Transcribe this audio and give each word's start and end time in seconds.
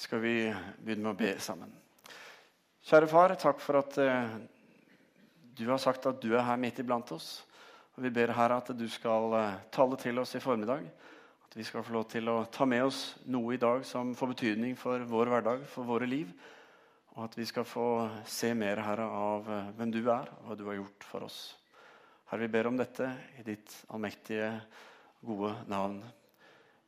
skal 0.00 0.22
vi 0.22 0.34
begynne 0.80 1.04
med 1.04 1.12
å 1.12 1.18
be 1.18 1.34
sammen. 1.42 1.72
Kjære 2.88 3.08
far, 3.10 3.34
takk 3.36 3.60
for 3.60 3.80
at 3.82 3.98
eh, 4.00 4.36
du 5.58 5.66
har 5.68 5.80
sagt 5.82 6.06
at 6.08 6.20
du 6.22 6.32
er 6.32 6.46
her 6.46 6.60
midt 6.60 6.80
iblant 6.80 7.10
oss. 7.12 7.42
Og 7.96 8.06
Vi 8.06 8.12
ber 8.14 8.32
her 8.32 8.54
at 8.54 8.70
du 8.72 8.86
skal 8.88 9.34
eh, 9.36 9.58
tale 9.74 9.98
til 10.00 10.22
oss 10.22 10.32
i 10.38 10.40
formiddag. 10.40 10.86
At 11.44 11.56
vi 11.58 11.66
skal 11.66 11.84
få 11.84 11.92
lov 11.98 12.06
til 12.08 12.30
å 12.32 12.38
ta 12.48 12.64
med 12.64 12.86
oss 12.86 13.00
noe 13.28 13.56
i 13.56 13.60
dag 13.60 13.84
som 13.84 14.14
får 14.16 14.32
betydning 14.32 14.78
for 14.78 15.04
vår 15.10 15.32
hverdag, 15.34 15.66
for 15.68 15.88
våre 15.88 16.08
liv. 16.08 16.30
Og 17.16 17.26
at 17.26 17.36
vi 17.36 17.44
skal 17.50 17.66
få 17.68 17.88
se 18.24 18.54
mer 18.56 18.80
Herre, 18.86 19.04
av 19.04 19.50
eh, 19.52 19.72
hvem 19.76 19.92
du 19.92 20.00
er, 20.06 20.30
og 20.40 20.48
hva 20.48 20.56
du 20.56 20.64
har 20.70 20.78
gjort 20.80 21.10
for 21.10 21.26
oss. 21.28 21.42
Herre, 22.30 22.46
vi 22.46 22.54
ber 22.56 22.70
om 22.70 22.80
dette 22.80 23.10
i 23.36 23.44
ditt 23.44 23.82
allmektige, 23.92 24.54
gode 25.20 25.52
navn. 25.68 26.00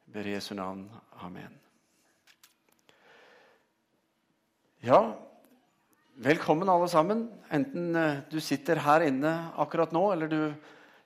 Vi 0.06 0.16
ber 0.16 0.32
Jesu 0.32 0.54
navn. 0.56 0.86
Amen. 1.20 1.60
Ja, 4.82 5.14
velkommen 6.18 6.66
alle 6.68 6.88
sammen. 6.90 7.28
Enten 7.54 7.94
eh, 7.94 8.16
du 8.26 8.40
sitter 8.42 8.80
her 8.82 9.04
inne 9.06 9.30
akkurat 9.62 9.92
nå, 9.94 10.00
eller 10.10 10.26
du 10.26 10.40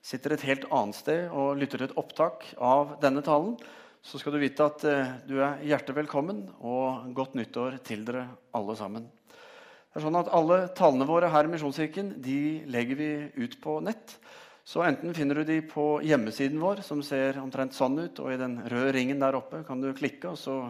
sitter 0.01 0.33
et 0.33 0.45
helt 0.49 0.65
annet 0.73 0.97
sted 0.97 1.27
og 1.29 1.59
lytter 1.61 1.83
til 1.83 1.85
et 1.85 1.93
opptak 2.01 2.47
av 2.57 2.95
denne 3.03 3.21
talen, 3.21 3.53
så 4.01 4.17
skal 4.17 4.33
du 4.33 4.41
vite 4.41 4.65
at 4.65 4.87
eh, 4.89 5.13
du 5.29 5.35
er 5.45 5.61
hjertelig 5.61 5.99
velkommen, 5.99 6.41
og 6.57 7.13
godt 7.13 7.37
nyttår 7.37 7.77
til 7.85 8.01
dere 8.09 8.25
alle 8.57 8.79
sammen. 8.81 9.05
Det 9.29 10.01
er 10.01 10.07
sånn 10.09 10.21
at 10.23 10.33
Alle 10.33 10.63
talene 10.73 11.05
våre 11.13 11.29
her 11.29 11.45
i 11.45 11.53
Misjonskirken 11.53 12.15
de 12.17 12.41
legger 12.73 12.97
vi 12.97 13.13
ut 13.37 13.61
på 13.61 13.77
nett. 13.85 14.17
Så 14.65 14.81
enten 14.89 15.13
finner 15.13 15.37
du 15.37 15.53
de 15.53 15.61
på 15.61 15.99
hjemmesiden 16.01 16.57
vår, 16.65 16.81
som 16.81 17.05
ser 17.05 17.37
omtrent 17.45 17.77
sånn 17.77 18.07
ut, 18.07 18.25
og 18.25 18.33
i 18.33 18.41
den 18.41 18.57
røde 18.73 18.97
ringen 18.97 19.21
der 19.21 19.37
oppe 19.37 19.61
kan 19.69 19.85
du 19.85 19.93
klikke, 19.93 20.33
og 20.33 20.41
så 20.41 20.63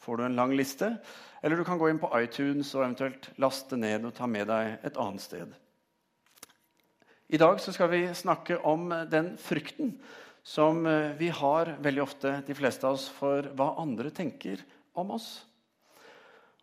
får 0.00 0.16
du 0.16 0.24
en 0.26 0.38
lang 0.38 0.54
liste. 0.56 0.94
Eller 1.42 1.56
du 1.56 1.64
kan 1.64 1.78
gå 1.80 1.88
inn 1.90 2.00
på 2.00 2.10
iTunes 2.20 2.72
og 2.74 2.84
eventuelt 2.84 3.30
laste 3.40 3.78
ned 3.80 4.04
og 4.08 4.14
ta 4.16 4.28
med 4.28 4.48
deg 4.50 4.86
et 4.86 4.98
annet 5.00 5.24
sted. 5.24 5.52
I 7.30 7.38
dag 7.38 7.60
skal 7.62 7.92
vi 7.92 8.02
snakke 8.16 8.58
om 8.66 8.88
den 9.10 9.36
frykten 9.38 9.94
som 10.42 10.82
eh, 10.88 11.12
vi 11.20 11.28
har 11.28 11.76
veldig 11.78 12.02
ofte, 12.02 12.32
de 12.46 12.56
fleste 12.56 12.86
av 12.88 12.96
oss, 12.96 13.06
for 13.12 13.52
hva 13.54 13.74
andre 13.78 14.10
tenker 14.10 14.62
om 14.98 15.12
oss. 15.14 15.28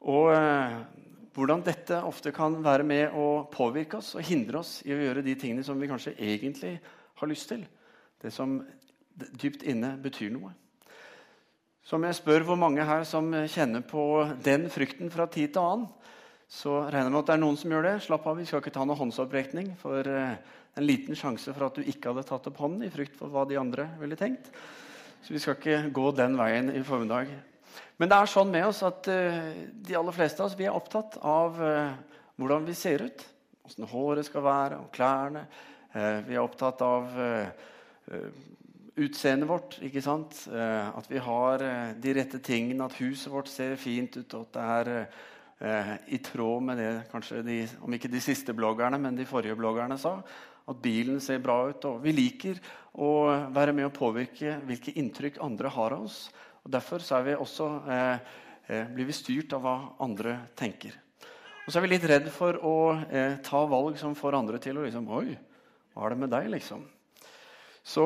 Og 0.03 0.33
eh, 0.33 0.77
hvordan 1.37 1.63
dette 1.65 2.01
ofte 2.03 2.33
kan 2.35 2.57
være 2.65 2.85
med 2.87 3.15
å 3.15 3.45
påvirke 3.53 4.01
oss 4.01 4.15
og 4.17 4.25
hindre 4.25 4.63
oss 4.63 4.79
i 4.83 4.93
å 4.93 4.99
gjøre 4.99 5.23
de 5.25 5.37
tingene 5.39 5.65
som 5.65 5.79
vi 5.79 5.89
kanskje 5.89 6.17
egentlig 6.17 6.73
har 7.21 7.29
lyst 7.29 7.51
til. 7.53 7.63
Det 8.17 8.33
som 8.33 8.59
dypt 9.15 9.63
inne 9.69 9.95
betyr 10.01 10.33
noe. 10.33 10.51
Som 11.87 12.03
jeg 12.03 12.17
spør 12.17 12.43
hvor 12.43 12.57
mange 12.59 12.83
her 12.83 13.05
som 13.07 13.29
kjenner 13.47 13.79
på 13.87 14.01
den 14.43 14.65
frykten 14.67 15.07
fra 15.07 15.23
tid 15.31 15.53
til 15.55 15.61
annen, 15.63 15.85
så 16.51 16.81
regner 16.83 17.05
jeg 17.05 17.13
med 17.13 17.19
at 17.21 17.29
det 17.29 17.35
er 17.37 17.39
noen 17.45 17.59
som 17.61 17.71
gjør 17.71 17.85
det. 17.87 17.93
Slapp 18.03 18.25
av, 18.27 18.35
vi 18.35 18.47
skal 18.49 18.59
ikke 18.59 18.73
ta 18.75 18.83
noen 18.83 18.99
håndsopprekning. 18.99 19.69
For 19.79 20.03
uh, 20.03 20.33
en 20.75 20.83
liten 20.83 21.15
sjanse 21.15 21.53
for 21.55 21.69
at 21.69 21.79
du 21.79 21.87
ikke 21.87 22.11
hadde 22.11 22.25
tatt 22.27 22.49
opp 22.51 22.59
hånden 22.59 22.83
i 22.83 22.91
frykt 22.91 23.15
for 23.15 23.31
hva 23.31 23.45
de 23.47 23.55
andre 23.61 23.85
ville 24.01 24.19
tenkt. 24.19 24.49
Så 25.23 25.31
vi 25.31 25.39
skal 25.39 25.55
ikke 25.55 25.93
gå 25.95 26.11
den 26.17 26.35
veien 26.39 26.73
i 26.75 26.83
formiddag. 26.83 27.31
Men 27.95 28.11
det 28.11 28.19
er 28.19 28.33
sånn 28.33 28.51
med 28.51 28.67
oss 28.67 28.83
at 28.83 29.07
uh, 29.07 29.39
de 29.71 29.97
aller 30.01 30.19
fleste 30.19 30.43
av 30.43 30.51
oss 30.51 30.59
vi 30.59 30.67
er 30.67 30.75
opptatt 30.75 31.15
av 31.23 31.55
uh, 31.55 32.19
hvordan 32.35 32.67
vi 32.67 32.75
ser 32.75 33.07
ut. 33.07 33.27
Åssen 33.63 33.87
håret 33.87 34.27
skal 34.27 34.43
være, 34.43 34.83
og 34.83 34.91
klærne. 34.91 35.47
vi 36.27 36.35
er 36.35 36.43
opptatt 36.43 36.81
av 36.83 37.15
utseendet 38.97 39.49
vårt. 39.49 39.77
ikke 39.83 40.01
sant? 40.01 40.35
Eh, 40.51 40.89
at 40.97 41.07
vi 41.09 41.21
har 41.21 41.63
eh, 41.63 41.93
de 42.01 42.13
rette 42.17 42.41
tingene, 42.43 42.85
at 42.85 42.97
huset 43.01 43.31
vårt 43.31 43.49
ser 43.51 43.75
fint 43.79 44.17
ut. 44.17 44.33
og 44.33 44.47
at 44.47 44.53
det 44.57 44.65
er 44.65 44.91
eh, 45.59 45.93
i 46.17 46.19
tråd 46.23 46.63
med 46.63 46.81
det 46.81 46.91
kanskje 47.11 47.43
de, 47.45 47.61
om 47.81 47.93
ikke 47.93 48.11
de 48.11 48.21
siste 48.23 48.53
bloggerne, 48.53 48.99
men 49.01 49.15
de 49.15 49.25
forrige 49.25 49.57
bloggerne 49.57 49.97
sa. 50.01 50.17
At 50.67 50.81
bilen 50.83 51.21
ser 51.23 51.39
bra 51.39 51.61
ut. 51.69 51.85
og 51.85 52.03
Vi 52.03 52.11
liker 52.11 52.59
å 52.97 53.29
være 53.53 53.73
med 53.73 53.87
å 53.87 53.95
påvirke 53.95 54.57
hvilke 54.67 54.95
inntrykk 54.99 55.41
andre 55.45 55.71
har 55.71 55.95
av 55.95 56.09
oss. 56.09 56.27
og 56.65 56.71
Derfor 56.73 57.01
er 57.01 57.23
vi 57.23 57.35
også, 57.35 57.71
eh, 57.87 58.85
blir 58.93 59.05
vi 59.05 59.15
styrt 59.15 59.53
av 59.53 59.61
hva 59.61 59.77
andre 60.03 60.39
tenker. 60.55 60.91
Og 61.67 61.73
så 61.73 61.79
er 61.79 61.83
vi 61.83 61.89
litt 61.91 62.05
redd 62.07 62.27
for 62.31 62.55
å 62.63 62.77
eh, 63.11 63.33
ta 63.43 63.65
valg 63.67 63.97
som 63.99 64.13
får 64.15 64.37
andre 64.37 64.59
til 64.63 64.77
å 64.79 64.85
liksom 64.85 65.09
Oi, 65.11 65.33
hva 65.91 66.05
er 66.05 66.13
det 66.13 66.19
med 66.21 66.31
deg, 66.31 66.45
liksom? 66.53 66.85
Så 67.83 68.05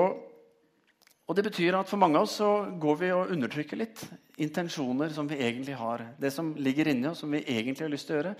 og 1.31 1.37
det 1.37 1.45
betyr 1.47 1.77
at 1.79 1.87
For 1.87 1.95
mange 1.95 2.19
av 2.19 2.25
oss 2.27 2.33
så 2.41 2.49
går 2.75 2.97
vi 2.99 3.09
og 3.15 3.29
undertrykker 3.31 3.79
litt 3.79 4.01
intensjoner 4.43 5.13
som 5.15 5.29
vi 5.29 5.37
egentlig 5.39 5.77
har. 5.79 6.01
Det 6.19 6.27
som 6.35 6.49
ligger 6.59 6.89
inni 6.91 7.07
oss, 7.07 7.21
som 7.23 7.31
vi 7.31 7.39
egentlig 7.45 7.85
har 7.85 7.93
lyst 7.93 8.09
til 8.09 8.17
å 8.17 8.19
gjøre, 8.19 8.33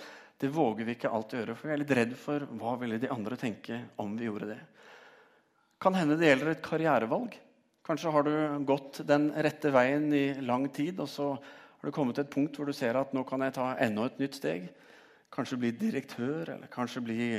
det 0.43 0.49
våger 0.51 0.87
vi 0.89 0.95
ikke 0.97 1.11
alltid 1.13 1.39
gjøre. 1.39 1.53
For 1.55 1.69
vi 1.69 1.73
er 1.73 1.79
litt 1.79 1.93
redd 1.95 2.17
for 2.19 2.43
hva 2.59 2.73
ville 2.81 2.97
de 2.99 3.11
andre 3.13 3.37
tenke 3.39 3.77
om 4.01 4.17
vi 4.19 4.27
gjorde 4.27 4.49
det. 4.49 4.57
Kan 5.79 5.95
hende 5.95 6.17
det 6.19 6.33
gjelder 6.33 6.51
et 6.51 6.65
karrierevalg. 6.65 7.37
Kanskje 7.87 8.11
har 8.11 8.27
du 8.27 8.33
gått 8.67 8.99
den 9.07 9.29
rette 9.39 9.71
veien 9.71 10.09
i 10.11 10.25
lang 10.43 10.67
tid, 10.75 10.99
og 10.99 11.07
så 11.07 11.29
har 11.37 11.87
du 11.87 11.95
kommet 11.95 12.19
til 12.19 12.25
et 12.25 12.33
punkt 12.33 12.59
hvor 12.59 12.67
du 12.67 12.75
ser 12.75 12.99
at 12.99 13.13
nå 13.15 13.23
kan 13.29 13.45
jeg 13.45 13.55
ta 13.55 13.69
enda 13.79 14.09
et 14.09 14.19
nytt 14.19 14.35
steg. 14.41 14.67
Kanskje 15.31 15.61
bli 15.61 15.71
direktør, 15.79 16.57
eller 16.57 16.67
kanskje 16.73 17.05
bli 17.07 17.29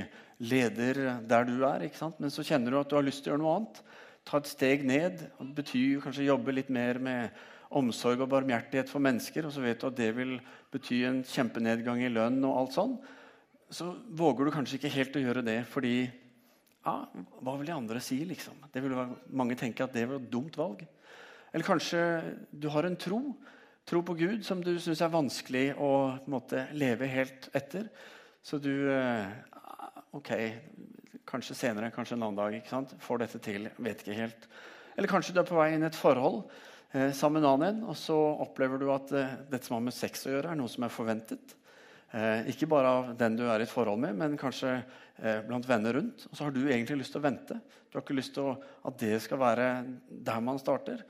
leder 0.49 1.03
der 1.29 1.45
du 1.45 1.59
er. 1.69 1.85
Men 2.17 2.33
så 2.33 2.47
kjenner 2.47 2.73
du 2.73 2.81
at 2.81 2.89
du 2.89 2.97
har 2.97 3.05
lyst 3.05 3.27
til 3.27 3.35
å 3.35 3.37
gjøre 3.37 3.45
noe 3.45 3.59
annet 3.61 3.83
ta 4.29 4.39
et 4.41 4.51
steg 4.51 4.85
ned. 4.87 5.25
Det 5.39 5.55
betyr 5.57 6.03
kanskje 6.05 6.29
jobbe 6.29 6.55
litt 6.55 6.71
mer 6.73 7.01
med 7.03 7.43
omsorg 7.73 8.23
og 8.23 8.31
barmhjertighet 8.33 8.91
for 8.91 9.03
mennesker. 9.05 9.47
Og 9.49 9.55
så 9.55 9.65
vet 9.65 9.81
du 9.81 9.89
at 9.89 9.99
det 9.99 10.11
vil 10.17 10.37
bety 10.73 11.03
en 11.09 11.23
kjempenedgang 11.27 12.03
i 12.05 12.13
lønn 12.13 12.41
og 12.45 12.57
alt 12.61 12.77
sånn. 12.77 12.97
Så 13.73 13.89
våger 14.13 14.47
du 14.47 14.55
kanskje 14.55 14.79
ikke 14.79 14.93
helt 14.93 15.17
å 15.17 15.23
gjøre 15.23 15.47
det 15.47 15.63
fordi 15.71 15.97
ja, 16.83 16.97
Hva 17.15 17.53
vil 17.61 17.69
de 17.69 17.75
andre 17.77 18.01
si, 18.03 18.17
liksom? 18.27 18.57
Det 18.75 18.81
vil 18.83 18.97
være, 18.99 19.21
mange 19.39 19.55
tenker 19.55 19.87
at 19.87 19.95
det 19.95 20.03
var 20.11 20.19
et 20.19 20.33
dumt 20.33 20.57
valg. 20.59 20.81
Eller 21.53 21.67
kanskje 21.67 22.01
du 22.51 22.67
har 22.75 22.89
en 22.89 22.99
tro. 22.99 23.21
Tro 23.87 24.01
på 24.07 24.17
Gud 24.19 24.43
som 24.47 24.61
du 24.63 24.73
syns 24.83 25.03
er 25.03 25.13
vanskelig 25.13 25.65
å 25.79 25.93
måte, 26.31 26.65
leve 26.75 27.07
helt 27.11 27.49
etter. 27.55 27.87
Så 28.43 28.59
du 28.63 28.73
eh, 28.91 29.31
Ok, 30.13 30.29
Kanskje 31.29 31.57
senere, 31.57 31.93
kanskje 31.95 32.17
en 32.19 32.27
annen 32.27 32.41
dag. 32.41 32.59
ikke 32.59 32.73
sant? 32.73 32.95
Får 33.01 33.23
dette 33.23 33.41
til. 33.43 33.71
Vet 33.79 34.03
ikke 34.05 34.19
helt. 34.19 34.47
Eller 34.97 35.09
kanskje 35.09 35.35
du 35.35 35.41
er 35.41 35.49
på 35.49 35.57
vei 35.57 35.71
inn 35.73 35.85
i 35.85 35.89
et 35.89 35.97
forhold 35.97 36.43
eh, 36.93 37.13
sammen 37.17 37.41
med 37.41 37.47
en 37.47 37.53
annen, 37.55 37.83
og 37.89 37.97
så 37.97 38.17
opplever 38.45 38.81
du 38.81 38.91
at 38.93 39.13
eh, 39.17 39.37
dette 39.49 39.69
som 39.69 39.79
har 39.79 39.87
med 39.87 39.97
sex 39.97 40.27
å 40.27 40.35
gjøre, 40.35 40.53
er 40.53 40.59
noe 40.61 40.73
som 40.73 40.85
er 40.85 40.93
forventet. 40.93 41.57
Eh, 42.13 42.51
ikke 42.53 42.69
bare 42.69 42.91
av 42.93 43.13
den 43.17 43.39
du 43.39 43.47
er 43.47 43.63
i 43.63 43.65
et 43.65 43.73
forhold 43.73 44.03
med, 44.03 44.19
men 44.21 44.37
kanskje 44.41 44.75
eh, 44.77 45.41
blant 45.47 45.69
venner 45.69 45.97
rundt. 45.97 46.27
Og 46.29 46.37
så 46.37 46.45
har 46.45 46.53
du 46.53 46.61
egentlig 46.67 46.99
lyst 47.01 47.17
til 47.17 47.23
å 47.23 47.25
vente. 47.25 47.57
Du 47.89 47.97
har 47.97 48.05
ikke 48.05 48.19
lyst 48.19 48.35
til 48.37 48.51
å, 48.51 48.57
at 48.89 48.99
det 49.01 49.17
skal 49.25 49.41
være 49.41 49.69
der 50.11 50.43
man 50.45 50.61
starter. 50.61 51.01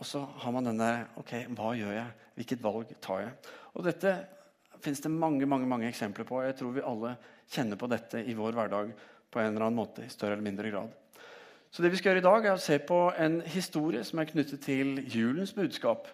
Og 0.00 0.08
så 0.08 0.24
har 0.42 0.54
man 0.54 0.66
denne 0.66 0.90
Ok, 1.20 1.36
hva 1.54 1.74
gjør 1.76 1.92
jeg? 1.94 2.30
Hvilket 2.38 2.64
valg 2.64 2.96
tar 3.04 3.26
jeg? 3.26 3.52
Og 3.76 3.84
dette 3.86 4.14
finnes 4.84 5.04
det 5.04 5.12
mange 5.12 5.46
mange, 5.48 5.68
mange 5.68 5.88
eksempler 5.90 6.26
på. 6.28 6.40
Jeg 6.44 6.56
tror 6.58 6.72
vi 6.74 6.84
alle 6.84 7.14
kjenner 7.52 7.78
på 7.80 7.88
dette 7.92 8.24
i 8.24 8.34
vår 8.36 8.56
hverdag 8.56 8.94
på 9.34 9.42
en 9.42 9.50
eller 9.50 9.66
annen 9.66 9.80
måte 9.82 10.06
i 10.06 10.12
større 10.12 10.36
eller 10.36 10.46
mindre 10.46 10.70
grad. 10.70 10.92
Så 11.74 11.82
det 11.82 11.90
vi 11.90 11.98
skal 11.98 12.12
gjøre 12.12 12.22
i 12.22 12.28
dag, 12.28 12.44
er 12.46 12.54
å 12.54 12.62
se 12.62 12.78
på 12.86 12.98
en 13.18 13.40
historie 13.50 14.04
som 14.06 14.20
er 14.22 14.28
knyttet 14.30 14.62
til 14.62 15.00
julens 15.10 15.50
budskap. 15.56 16.06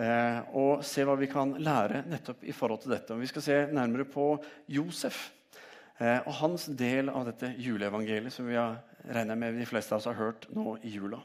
Eh, 0.00 0.38
og 0.56 0.80
se 0.82 1.04
hva 1.06 1.14
vi 1.20 1.28
kan 1.30 1.52
lære 1.60 2.00
nettopp 2.08 2.40
i 2.48 2.54
forhold 2.56 2.80
til 2.82 2.94
dette. 2.96 3.12
Og 3.12 3.20
vi 3.20 3.28
skal 3.30 3.44
se 3.44 3.58
nærmere 3.68 4.08
på 4.08 4.30
Josef 4.72 5.28
eh, 6.00 6.18
og 6.24 6.32
hans 6.40 6.64
del 6.72 7.12
av 7.12 7.28
dette 7.28 7.52
juleevangeliet 7.60 8.32
som 8.34 8.48
vi 8.48 8.56
har 8.58 8.80
regnet 9.04 9.38
med 9.38 9.60
de 9.60 9.68
fleste 9.68 9.94
av 9.94 10.00
oss 10.00 10.08
har 10.08 10.18
hørt 10.18 10.48
nå 10.56 10.78
i 10.82 10.96
jula. 10.96 11.20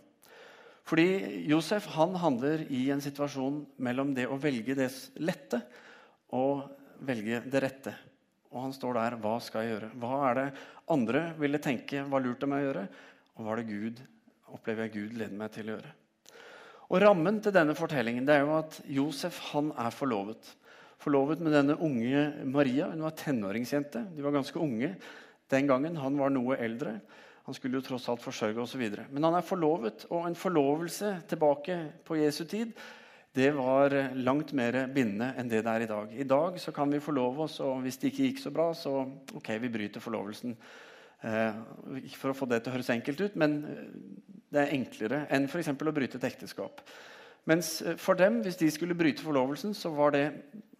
Fordi 0.89 1.45
Josef 1.47 1.87
han 1.95 2.19
handler 2.19 2.65
i 2.67 2.87
en 2.91 3.01
situasjon 3.01 3.63
mellom 3.81 4.11
det 4.17 4.27
å 4.27 4.37
velge 4.41 4.75
det 4.77 4.89
lette 5.21 5.63
og 6.35 6.65
velge 7.05 7.41
det 7.47 7.63
rette. 7.63 7.95
Og 8.49 8.63
han 8.65 8.73
står 8.73 8.97
der. 8.97 9.17
Hva 9.21 9.35
skal 9.43 9.65
jeg 9.65 9.75
gjøre? 9.75 9.91
Hva 10.01 10.19
er 10.29 10.39
det 10.39 10.47
andre 10.89 11.23
ville 11.39 11.61
tenke 11.61 12.05
var 12.09 12.23
lurt 12.25 12.43
av 12.45 12.51
meg 12.51 12.63
å 12.63 12.69
gjøre? 12.69 12.85
Og 13.37 13.45
hva 13.45 13.53
er 13.53 13.61
det 13.61 13.69
Gud 13.69 14.01
opplever 14.49 14.87
jeg 14.87 14.95
Gud 14.95 15.17
leder 15.19 15.37
meg 15.37 15.53
til 15.53 15.69
å 15.69 15.75
gjøre? 15.75 15.93
Og 16.89 17.03
Rammen 17.03 17.37
til 17.45 17.53
denne 17.53 17.75
fortellingen 17.77 18.25
det 18.25 18.39
er 18.39 18.47
jo 18.47 18.55
at 18.57 18.79
Josef 18.89 19.37
han 19.51 19.69
er 19.77 19.93
forlovet. 19.93 20.55
Forlovet 20.99 21.41
med 21.45 21.53
denne 21.53 21.77
unge 21.85 22.23
Maria. 22.49 22.89
Hun 22.89 23.05
var 23.05 23.17
tenåringsjente. 23.17 24.07
De 24.15 24.25
var 24.25 24.33
ganske 24.35 24.59
unge 24.59 24.95
den 25.53 25.69
gangen. 25.69 25.99
Han 26.01 26.17
var 26.17 26.33
noe 26.33 26.57
eldre. 26.57 26.97
Han 27.45 27.55
skulle 27.57 27.79
jo 27.79 27.85
tross 27.85 28.09
alt 28.09 28.21
forsørge 28.25 28.65
osv. 28.65 28.81
Men 29.13 29.25
han 29.25 29.37
er 29.37 29.45
forlovet, 29.45 30.03
og 30.13 30.27
en 30.27 30.37
forlovelse 30.37 31.15
tilbake 31.29 31.77
på 32.05 32.19
Jesu 32.19 32.43
tid 32.49 32.73
det 33.37 33.51
var 33.53 33.93
langt 34.17 34.51
mer 34.57 34.87
bindende 34.89 35.33
enn 35.37 35.49
det 35.49 35.61
det 35.65 35.73
er 35.73 35.85
i 35.85 35.89
dag. 35.89 36.13
I 36.13 36.25
dag 36.27 36.55
så 36.61 36.73
kan 36.73 36.89
vi 36.89 37.01
forlove 37.03 37.45
oss, 37.45 37.59
og 37.61 37.83
hvis 37.83 37.99
det 38.01 38.09
ikke 38.09 38.29
gikk 38.29 38.41
så 38.41 38.51
bra, 38.53 38.71
så 38.73 39.03
ok, 39.37 39.51
vi 39.61 39.69
bryter 39.69 40.01
forlovelsen. 40.01 40.55
Eh, 41.19 41.59
ikke 41.99 42.17
for 42.17 42.31
å 42.31 42.37
få 42.37 42.47
det 42.49 42.61
til 42.63 42.71
å 42.71 42.77
høres 42.77 42.89
enkelt 42.93 43.21
ut, 43.21 43.37
men 43.39 43.59
eh, 43.67 43.83
det 44.49 44.63
er 44.63 44.73
enklere 44.77 45.21
enn 45.35 45.49
f.eks. 45.49 45.69
å 45.75 45.95
bryte 45.95 46.17
et 46.17 46.29
ekteskap. 46.31 46.81
Mens 47.49 47.73
eh, 47.83 47.99
for 47.99 48.17
dem, 48.17 48.39
hvis 48.45 48.57
de 48.61 48.71
skulle 48.73 48.97
bryte 48.97 49.25
forlovelsen, 49.25 49.75
så 49.77 49.91
var 49.93 50.15
det 50.15 50.25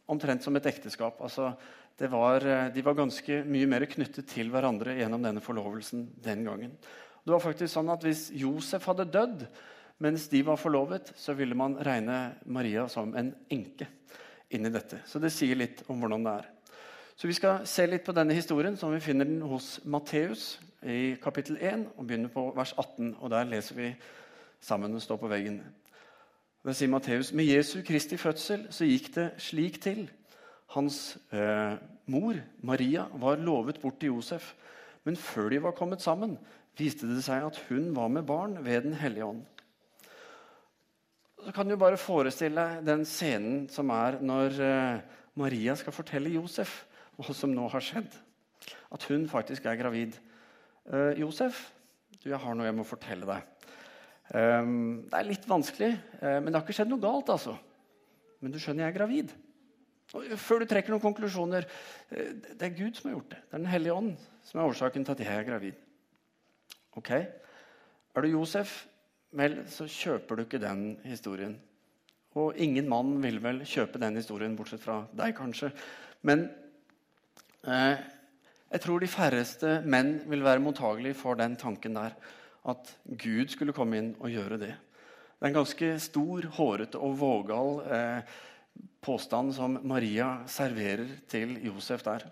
omtrent 0.10 0.46
som 0.46 0.56
et 0.58 0.70
ekteskap. 0.72 1.22
Altså, 1.22 1.52
var, 2.00 2.46
de 2.72 2.82
var 2.82 2.96
ganske 2.96 3.42
mye 3.44 3.68
mer 3.68 3.84
knyttet 3.92 4.30
til 4.32 4.48
hverandre 4.54 4.94
gjennom 5.02 5.26
denne 5.26 5.44
forlovelsen 5.44 6.06
den 6.24 6.46
gangen. 6.48 6.78
Det 7.20 7.34
var 7.34 7.44
faktisk 7.44 7.74
sånn 7.74 7.92
at 7.92 8.06
Hvis 8.08 8.30
Josef 8.32 8.88
hadde 8.88 9.10
dødd 9.12 9.44
mens 10.00 10.28
de 10.32 10.42
var 10.46 10.60
forlovet, 10.60 11.14
så 11.16 11.34
ville 11.36 11.56
man 11.56 11.78
regne 11.86 12.36
Maria 12.46 12.88
som 12.88 13.12
en 13.18 13.34
enke 13.52 13.88
inni 14.50 14.72
dette. 14.72 15.02
Så 15.06 15.20
det 15.20 15.32
sier 15.36 15.60
litt 15.60 15.84
om 15.92 16.00
hvordan 16.00 16.24
det 16.26 16.38
er. 16.40 16.48
Så 17.20 17.28
Vi 17.28 17.36
skal 17.36 17.66
se 17.68 17.84
litt 17.86 18.06
på 18.06 18.16
denne 18.16 18.34
historien, 18.34 18.78
som 18.78 18.94
vi 18.94 19.02
finner 19.04 19.28
den 19.28 19.42
hos 19.42 19.82
Matteus 19.84 20.60
i 20.88 21.18
kapittel 21.20 21.58
1, 21.60 21.90
og 21.98 22.08
begynner 22.08 22.32
på 22.32 22.46
vers 22.56 22.72
18. 22.78 23.18
og 23.20 23.30
Der 23.30 23.44
leser 23.44 23.76
vi 23.76 23.96
sammen 24.62 24.96
og 24.96 25.02
står 25.02 25.20
på 25.20 25.28
veggen. 25.28 25.60
Det 26.64 26.76
sier 26.76 26.90
Matteus. 26.92 27.34
Med 27.34 27.46
Jesu 27.46 27.82
Kristi 27.84 28.18
fødsel 28.18 28.68
så 28.72 28.88
gikk 28.88 29.14
det 29.16 29.28
slik 29.38 29.82
til. 29.84 30.10
Hans 30.76 31.18
eh, 31.32 31.76
mor, 32.06 32.40
Maria, 32.64 33.06
var 33.14 33.36
lovet 33.36 33.82
bort 33.82 34.00
til 34.00 34.14
Josef. 34.14 34.54
Men 35.04 35.16
før 35.16 35.50
de 35.50 35.64
var 35.64 35.76
kommet 35.76 36.02
sammen, 36.02 36.38
viste 36.78 37.08
det 37.08 37.24
seg 37.24 37.44
at 37.44 37.60
hun 37.70 37.96
var 37.96 38.08
med 38.08 38.24
barn 38.24 38.60
ved 38.66 38.82
Den 38.82 38.94
hellige 38.94 39.26
ånd. 39.26 39.44
Så 41.40 41.54
kan 41.56 41.70
du 41.70 41.78
bare 41.80 42.00
forestille 42.00 42.60
deg 42.60 42.88
den 42.88 43.06
scenen 43.08 43.68
som 43.72 43.92
er 43.96 44.20
når 44.20 44.58
eh, 44.64 45.20
Maria 45.40 45.76
skal 45.80 45.96
fortelle 45.96 46.34
Josef 46.34 46.82
hva 47.20 47.36
som 47.36 47.52
nå 47.54 47.68
har 47.72 47.84
skjedd. 47.84 48.12
At 48.92 49.06
hun 49.10 49.28
faktisk 49.32 49.68
er 49.68 49.80
gravid. 49.80 50.16
Uh, 50.90 51.12
Josef, 51.20 51.68
du, 52.20 52.30
jeg 52.32 52.40
har 52.40 52.56
noe 52.56 52.68
jeg 52.68 52.76
må 52.78 52.86
fortelle 52.88 53.28
deg. 53.28 53.68
Um, 54.30 55.04
det 55.10 55.18
er 55.18 55.28
litt 55.28 55.48
vanskelig, 55.50 55.90
uh, 56.22 56.38
men 56.40 56.50
det 56.50 56.58
har 56.58 56.64
ikke 56.64 56.76
skjedd 56.80 56.92
noe 56.92 57.04
galt. 57.04 57.32
altså. 57.34 57.56
Men 58.40 58.54
du 58.54 58.60
skjønner, 58.62 58.86
jeg 58.86 58.94
er 58.94 58.98
gravid. 58.98 59.34
Og 60.16 60.32
før 60.42 60.64
du 60.64 60.70
trekker 60.70 60.90
noen 60.90 61.04
konklusjoner 61.04 61.68
Det 62.10 62.64
er 62.66 62.72
Gud 62.74 62.96
som 62.98 63.12
har 63.12 63.20
gjort 63.20 63.34
det. 63.36 63.42
Det 63.44 63.54
er 63.54 63.62
Den 63.62 63.70
hellige 63.70 63.94
ånd 63.94 64.16
som 64.48 64.58
er 64.58 64.72
årsaken 64.72 65.04
til 65.06 65.14
at 65.14 65.20
jeg 65.22 65.36
er 65.36 65.46
gravid. 65.46 65.84
Ok, 66.98 67.12
Er 67.14 68.26
du 68.26 68.32
Josef, 68.32 68.88
vel, 69.32 69.60
så 69.70 69.86
kjøper 69.90 70.36
du 70.36 70.46
ikke 70.46 70.62
den 70.62 70.98
historien. 71.06 71.58
Og 72.40 72.58
ingen 72.62 72.88
mann 72.90 73.18
vil 73.24 73.42
vel 73.44 73.64
kjøpe 73.68 74.02
den 74.02 74.18
historien, 74.20 74.56
bortsett 74.58 74.84
fra 74.84 75.02
deg, 75.18 75.36
kanskje. 75.38 75.72
Men 76.26 76.48
Eh, 77.68 77.98
jeg 78.70 78.84
tror 78.84 79.02
de 79.02 79.10
færreste 79.12 79.80
menn 79.90 80.20
vil 80.30 80.46
være 80.46 80.64
mottagelige 80.64 81.18
for 81.18 81.40
den 81.40 81.58
tanken 81.60 81.98
der. 81.98 82.16
At 82.70 82.92
Gud 83.04 83.52
skulle 83.52 83.76
komme 83.76 84.00
inn 84.00 84.14
og 84.20 84.32
gjøre 84.32 84.60
det. 84.62 84.76
Det 85.40 85.48
er 85.48 85.52
en 85.52 85.62
ganske 85.62 85.94
stor, 86.04 86.50
hårete 86.60 87.00
og 87.00 87.16
vågal 87.20 87.80
eh, 87.88 88.36
påstand 89.04 89.56
som 89.56 89.80
Maria 89.88 90.42
serverer 90.48 91.08
til 91.32 91.58
Josef 91.66 92.04
der. 92.06 92.28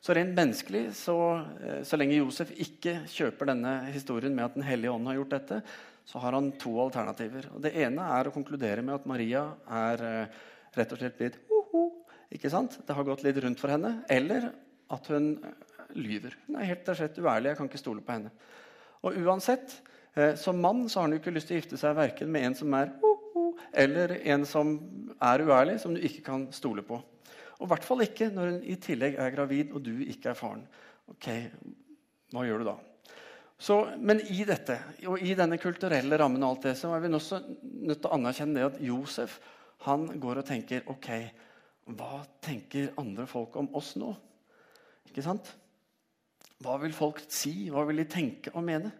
Så 0.00 0.14
rent 0.16 0.32
menneskelig, 0.34 0.94
så, 0.96 1.18
eh, 1.60 1.82
så, 1.84 1.98
lenge 1.98 2.18
Josef 2.18 2.54
ikke 2.56 3.02
kjøper 3.10 3.52
denne 3.52 3.74
historien 3.90 4.34
med 4.34 4.46
at 4.46 4.54
Den 4.56 4.66
hellige 4.66 4.94
ånd 4.94 5.06
har 5.10 5.18
gjort 5.20 5.36
dette, 5.36 5.62
så 6.04 6.18
har 6.18 6.32
han 6.36 6.52
to 6.58 6.72
alternativer. 6.82 7.50
Og 7.54 7.60
Det 7.62 7.74
ene 7.84 8.06
er 8.18 8.28
å 8.28 8.34
konkludere 8.34 8.82
med 8.82 8.96
at 8.96 9.06
Maria 9.06 9.44
er 9.66 10.04
eh, 10.06 10.38
rett 10.76 10.92
og 10.94 10.98
slett 10.98 11.18
blitt 11.18 11.38
uh 11.50 11.70
-huh, 11.72 11.90
ikke 12.30 12.50
sant? 12.50 12.78
Det 12.86 12.94
har 12.94 13.04
gått 13.04 13.22
litt 13.22 13.36
rundt 13.36 13.60
for 13.60 13.68
henne. 13.68 14.04
Eller 14.08 14.52
at 14.90 15.06
hun 15.06 15.38
lyver. 15.94 16.36
Hun 16.46 16.56
er 16.56 16.64
helt 16.64 16.88
og 16.88 16.96
slett 16.96 17.18
uærlig. 17.18 17.48
Jeg 17.48 17.56
kan 17.56 17.66
ikke 17.66 17.78
stole 17.78 18.00
på 18.00 18.12
henne. 18.12 18.30
Og 19.02 19.14
uansett, 19.14 19.82
eh, 20.14 20.34
Som 20.34 20.60
mann 20.60 20.88
så 20.88 21.00
har 21.00 21.08
han 21.08 21.12
jo 21.12 21.18
ikke 21.18 21.34
lyst 21.34 21.48
til 21.48 21.56
å 21.56 21.60
gifte 21.60 21.76
seg 21.76 21.96
verken 21.96 22.28
med 22.32 22.44
en 22.44 22.54
som 22.54 22.74
er 22.74 22.86
uh 22.86 23.16
-huh, 23.34 23.54
eller 23.72 24.20
en 24.24 24.46
som 24.46 24.80
er 25.20 25.38
uærlig, 25.38 25.80
som 25.80 25.94
du 25.94 26.00
ikke 26.00 26.22
kan 26.22 26.52
stole 26.52 26.82
på. 26.82 27.02
Og 27.60 27.66
i 27.66 27.68
hvert 27.68 27.84
fall 27.84 28.00
ikke 28.00 28.30
når 28.30 28.50
hun 28.50 28.62
i 28.62 28.74
tillegg 28.74 29.14
er 29.18 29.30
gravid 29.30 29.72
og 29.72 29.82
du 29.84 29.98
ikke 30.00 30.30
er 30.30 30.34
faren. 30.34 30.66
Ok, 31.08 31.28
hva 32.32 32.44
gjør 32.46 32.58
du 32.58 32.64
da? 32.64 32.76
Så, 33.60 33.76
men 34.00 34.22
i 34.32 34.40
dette, 34.48 34.78
og 35.04 35.20
i 35.20 35.34
denne 35.36 35.58
kulturelle 35.60 36.16
rammen 36.16 36.40
og 36.46 36.54
alt 36.54 36.68
det, 36.70 36.76
så 36.80 36.94
er 36.96 37.02
vi 37.04 37.12
også 37.12 37.42
nødt 37.60 38.00
til 38.00 38.08
å 38.08 38.16
anerkjenne 38.16 38.56
det 38.56 38.68
at 38.70 38.78
Josef 38.80 39.36
han 39.84 40.06
går 40.20 40.40
og 40.40 40.48
tenker 40.48 40.88
ok, 40.88 41.10
hva 41.96 42.22
tenker 42.44 42.94
andre 43.00 43.26
folk 43.28 43.56
om 43.60 43.68
oss 43.76 43.94
nå? 44.00 44.14
Ikke 45.10 45.24
sant? 45.24 45.52
Hva 46.60 46.76
vil 46.80 46.96
folk 46.96 47.20
si? 47.28 47.68
Hva 47.72 47.84
vil 47.88 48.00
de 48.02 48.08
tenke 48.08 48.52
og 48.54 48.64
mene? 48.64 48.92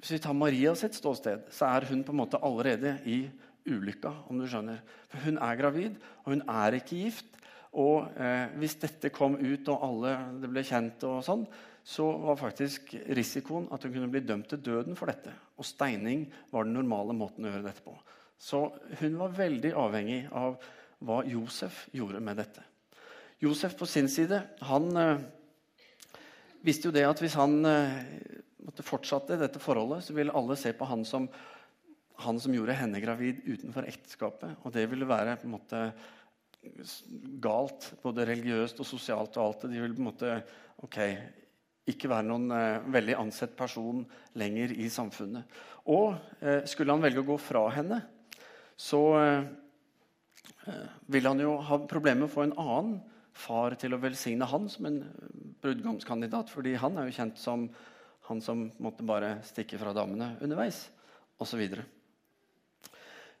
Hvis 0.00 0.14
vi 0.16 0.20
tar 0.24 0.36
Maria 0.36 0.72
sitt 0.76 0.96
ståsted, 0.96 1.48
så 1.52 1.68
er 1.68 1.88
hun 1.90 2.04
på 2.04 2.12
en 2.14 2.20
måte 2.22 2.40
allerede 2.40 2.98
i 3.08 3.22
ulykka. 3.68 4.12
om 4.28 4.38
du 4.40 4.46
skjønner. 4.48 4.80
For 5.08 5.24
Hun 5.24 5.38
er 5.38 5.56
gravid, 5.56 5.96
og 6.24 6.32
hun 6.32 6.42
er 6.48 6.76
ikke 6.78 6.96
gift. 7.04 7.36
Og 7.72 8.08
eh, 8.18 8.48
hvis 8.58 8.74
dette 8.82 9.12
kom 9.14 9.36
ut, 9.36 9.68
og 9.68 9.84
alle 9.84 10.14
det 10.40 10.50
ble 10.50 10.64
kjent, 10.66 11.04
og 11.04 11.20
sånn, 11.22 11.44
så 11.90 12.06
var 12.22 12.38
faktisk 12.38 12.92
risikoen 13.10 13.66
at 13.74 13.82
hun 13.82 13.94
kunne 13.96 14.10
bli 14.12 14.22
dømt 14.22 14.46
til 14.52 14.62
døden 14.62 14.98
for 14.98 15.10
dette. 15.10 15.32
Og 15.58 15.66
steining 15.66 16.28
var 16.52 16.66
den 16.66 16.76
normale 16.76 17.16
måten 17.16 17.46
å 17.46 17.50
gjøre 17.50 17.66
dette 17.66 17.82
på. 17.82 17.96
Så 18.38 18.62
hun 19.00 19.16
var 19.18 19.34
veldig 19.36 19.72
avhengig 19.76 20.20
av 20.30 20.60
hva 21.02 21.20
Josef 21.26 21.88
gjorde 21.96 22.20
med 22.22 22.38
dette. 22.38 22.62
Josef 23.42 23.74
på 23.76 23.88
sin 23.88 24.08
side 24.12 24.38
han 24.68 24.86
øh, 25.00 25.22
visste 26.62 26.88
jo 26.88 26.94
det 26.94 27.06
at 27.08 27.20
hvis 27.24 27.34
han 27.40 27.58
øh, 27.66 27.98
måtte 28.68 28.86
fortsette 28.86 29.40
dette 29.40 29.62
forholdet, 29.62 30.04
så 30.06 30.14
ville 30.14 30.36
alle 30.36 30.58
se 30.60 30.72
på 30.76 30.88
han 30.88 31.02
som 31.08 31.26
han 32.20 32.40
som 32.40 32.52
gjorde 32.54 32.76
henne 32.76 33.00
gravid 33.00 33.42
utenfor 33.46 33.86
ekteskapet. 33.88 34.58
Og 34.64 34.74
det 34.74 34.84
ville 34.90 35.08
være 35.08 35.38
på 35.40 35.48
en 35.48 35.54
måte 35.54 35.84
galt, 37.40 37.94
både 38.02 38.26
religiøst 38.28 38.82
og 38.82 38.88
sosialt. 38.88 39.38
og 39.40 39.46
alt. 39.46 39.68
De 39.72 39.80
ville 39.80 39.96
på 39.96 40.04
en 40.04 40.10
måte 40.10 40.34
ok, 40.84 40.98
ikke 41.88 42.10
være 42.10 42.28
noen 42.28 42.50
eh, 42.52 42.90
veldig 42.92 43.16
ansett 43.22 43.56
person 43.56 44.04
lenger 44.38 44.76
i 44.76 44.90
samfunnet. 44.92 45.60
Og 45.90 46.12
eh, 46.42 46.66
skulle 46.68 46.92
han 46.92 47.02
velge 47.02 47.24
å 47.24 47.30
gå 47.32 47.38
fra 47.40 47.64
henne, 47.72 48.02
så 48.80 49.00
uh, 49.16 49.48
Eh, 50.66 50.72
ville 51.06 51.28
han 51.28 51.40
jo 51.40 51.54
ha 51.64 51.78
problemer 51.88 52.24
med 52.24 52.28
å 52.28 52.34
få 52.34 52.44
en 52.44 52.58
annen 52.58 52.98
far 53.36 53.76
til 53.80 53.94
å 53.94 54.00
velsigne 54.02 54.48
han 54.48 54.68
som 54.68 54.88
en 54.88 55.00
brudgomskandidat. 55.62 56.50
fordi 56.50 56.74
han 56.74 56.98
er 56.98 57.08
jo 57.08 57.16
kjent 57.16 57.38
som 57.38 57.68
han 58.28 58.40
som 58.40 58.70
måtte 58.78 59.06
bare 59.06 59.40
stikke 59.42 59.78
fra 59.78 59.92
damene 59.92 60.36
underveis, 60.40 60.90
osv. 61.38 61.60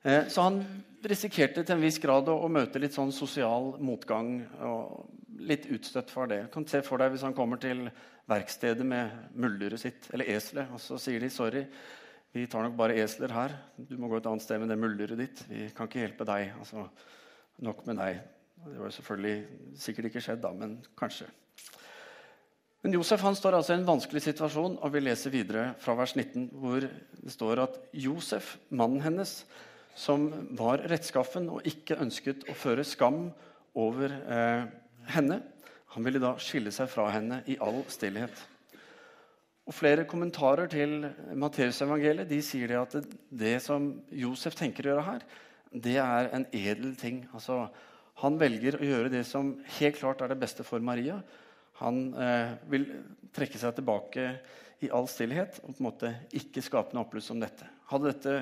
Eh, 0.02 0.26
så 0.28 0.42
han 0.42 0.64
risikerte 1.04 1.62
til 1.62 1.76
en 1.76 1.84
viss 1.84 1.98
grad 1.98 2.28
å, 2.28 2.38
å, 2.40 2.48
møte 2.48 2.80
litt 2.80 2.96
sånn 2.96 3.12
sosial 3.12 3.76
motgang. 3.78 4.46
og 4.60 5.06
Litt 5.48 5.68
utstøtt 5.72 6.12
for 6.12 6.30
det. 6.30 6.44
Kan 6.52 6.66
se 6.68 6.82
for 6.84 7.00
deg 7.00 7.14
Hvis 7.14 7.24
han 7.24 7.36
kommer 7.36 7.60
til 7.60 7.86
verkstedet 8.30 8.84
med 8.86 9.10
muldyret 9.34 9.80
sitt, 9.82 10.06
eller 10.12 10.28
eselet, 10.30 10.70
og 10.70 10.78
så 10.82 10.98
sier 11.02 11.22
de 11.22 11.30
sorry, 11.34 11.64
vi 12.30 12.44
tar 12.46 12.62
nok 12.62 12.76
bare 12.78 12.98
esler 13.02 13.32
her. 13.34 13.56
Du 13.74 13.96
må 13.98 14.06
gå 14.10 14.20
et 14.20 14.28
annet 14.30 14.44
sted 14.44 14.60
med 14.62 14.70
det 14.70 14.78
muldyret 14.78 15.18
ditt. 15.18 15.42
Vi 15.50 15.64
kan 15.74 15.88
ikke 15.90 16.04
hjelpe 16.04 16.26
deg. 16.28 16.52
Altså, 16.60 16.84
nok 17.66 17.82
med 17.88 17.98
deg. 17.98 18.20
Det 18.68 18.76
var 18.78 18.92
selvfølgelig 18.94 19.80
sikkert 19.82 20.10
ikke 20.10 20.22
skjedd, 20.22 20.42
da, 20.44 20.52
men 20.54 20.76
kanskje. 21.00 21.26
Men 22.84 22.94
Josef 22.96 23.20
han 23.24 23.36
står 23.36 23.58
altså 23.58 23.74
i 23.74 23.80
en 23.80 23.88
vanskelig 23.88 24.22
situasjon, 24.24 24.78
og 24.80 24.92
vi 24.94 25.02
leser 25.02 25.32
videre 25.34 25.66
fra 25.82 25.96
vers 25.98 26.14
19, 26.16 26.46
hvor 26.62 26.84
det 26.86 27.34
står 27.34 27.64
at 27.66 27.76
Josef, 27.92 28.54
mannen 28.72 29.02
hennes, 29.04 29.34
som 29.98 30.30
var 30.56 30.86
rettskaffen 30.88 31.50
og 31.52 31.66
ikke 31.68 31.98
ønsket 32.00 32.46
å 32.48 32.56
føre 32.56 32.86
skam 32.88 33.26
over 33.76 34.14
eh, 34.14 34.70
henne, 35.10 35.40
han 35.90 36.06
ville 36.06 36.22
da 36.22 36.36
skille 36.38 36.72
seg 36.74 36.90
fra 36.90 37.08
henne 37.10 37.40
i 37.50 37.56
all 37.62 37.82
stillhet. 37.90 38.34
Og 39.70 39.74
Flere 39.76 40.06
kommentarer 40.08 40.70
til 40.70 41.04
Matteusevangeliet 41.38 42.32
sier 42.42 42.70
det 42.70 42.78
at 42.80 43.12
det, 43.30 43.56
som 43.62 43.92
Josef 44.10 44.56
tenker 44.58 44.86
å 44.86 44.94
gjøre 44.94 45.06
her, 45.06 45.26
det 45.70 45.96
er 46.02 46.30
en 46.34 46.46
edel 46.50 46.96
ting. 46.98 47.22
Altså, 47.34 47.68
han 48.22 48.38
velger 48.40 48.80
å 48.80 48.86
gjøre 48.86 49.12
det 49.12 49.22
som 49.28 49.52
helt 49.78 50.00
klart 50.00 50.24
er 50.24 50.32
det 50.32 50.40
beste 50.40 50.66
for 50.66 50.82
Maria. 50.82 51.20
Han 51.80 52.10
eh, 52.18 52.56
vil 52.72 52.88
trekke 53.34 53.60
seg 53.60 53.76
tilbake 53.78 54.26
i 54.84 54.90
all 54.96 55.06
stillhet 55.08 55.60
og 55.62 55.74
på 55.74 55.78
en 55.78 55.86
måte 55.86 56.10
ikke 56.36 56.64
skape 56.64 56.96
noe 56.96 57.06
oppbluss 57.06 57.30
om 57.32 57.40
dette. 57.40 57.68
Hadde 57.92 58.12
dette 58.12 58.34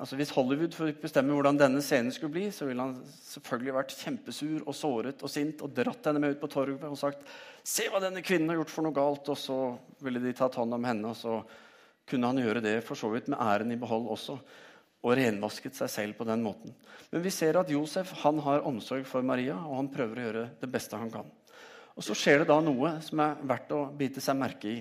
Altså 0.00 0.16
Hvis 0.16 0.32
Hollywood 0.32 0.72
fikk 0.72 1.02
bestemme 1.02 1.34
hvordan 1.36 1.58
denne 1.60 1.82
scenen 1.84 2.12
skulle 2.14 2.32
bli, 2.32 2.46
så 2.54 2.64
ville 2.64 2.86
han 2.86 2.94
selvfølgelig 3.04 3.74
vært 3.76 3.96
kjempesur 3.98 4.62
og 4.62 4.76
såret 4.76 5.20
og 5.20 5.32
sint 5.32 5.60
og 5.60 5.74
dratt 5.76 6.08
henne 6.08 6.22
med 6.22 6.36
ut 6.36 6.40
på 6.40 6.48
torget 6.48 6.86
og 6.88 6.96
sagt 6.96 7.26
Se 7.60 7.84
hva 7.92 8.00
denne 8.00 8.22
kvinnen 8.24 8.48
har 8.48 8.56
gjort 8.62 8.72
for 8.72 8.86
noe 8.86 8.96
galt. 8.96 9.28
Og 9.28 9.36
så 9.36 9.58
ville 10.00 10.22
de 10.22 10.32
tatt 10.36 10.56
hånd 10.56 10.72
om 10.72 10.86
henne, 10.88 11.12
og 11.12 11.18
så 11.18 11.42
kunne 12.08 12.30
han 12.32 12.40
gjøre 12.40 12.62
det 12.64 12.78
for 12.86 12.96
så 12.96 13.10
vidt 13.12 13.28
med 13.28 13.42
æren 13.44 13.74
i 13.74 13.78
behold 13.80 14.08
også. 14.16 14.38
Og 15.04 15.16
renvasket 15.16 15.76
seg 15.76 15.92
selv 15.92 16.16
på 16.16 16.24
den 16.28 16.40
måten. 16.44 16.72
Men 17.12 17.24
vi 17.24 17.32
ser 17.34 17.60
at 17.60 17.68
Josef 17.72 18.14
han 18.22 18.40
har 18.46 18.64
omsorg 18.68 19.04
for 19.08 19.24
Maria, 19.26 19.58
og 19.60 19.76
han 19.82 19.92
prøver 19.92 20.16
å 20.16 20.26
gjøre 20.26 20.46
det 20.62 20.72
beste 20.72 20.96
han 20.96 21.12
kan. 21.12 21.28
Og 21.92 22.06
Så 22.06 22.16
skjer 22.16 22.40
det 22.40 22.48
da 22.48 22.56
noe 22.64 22.96
som 23.04 23.20
er 23.20 23.40
verdt 23.44 23.76
å 23.76 23.84
bite 23.92 24.24
seg 24.24 24.40
merke 24.40 24.72
i 24.72 24.78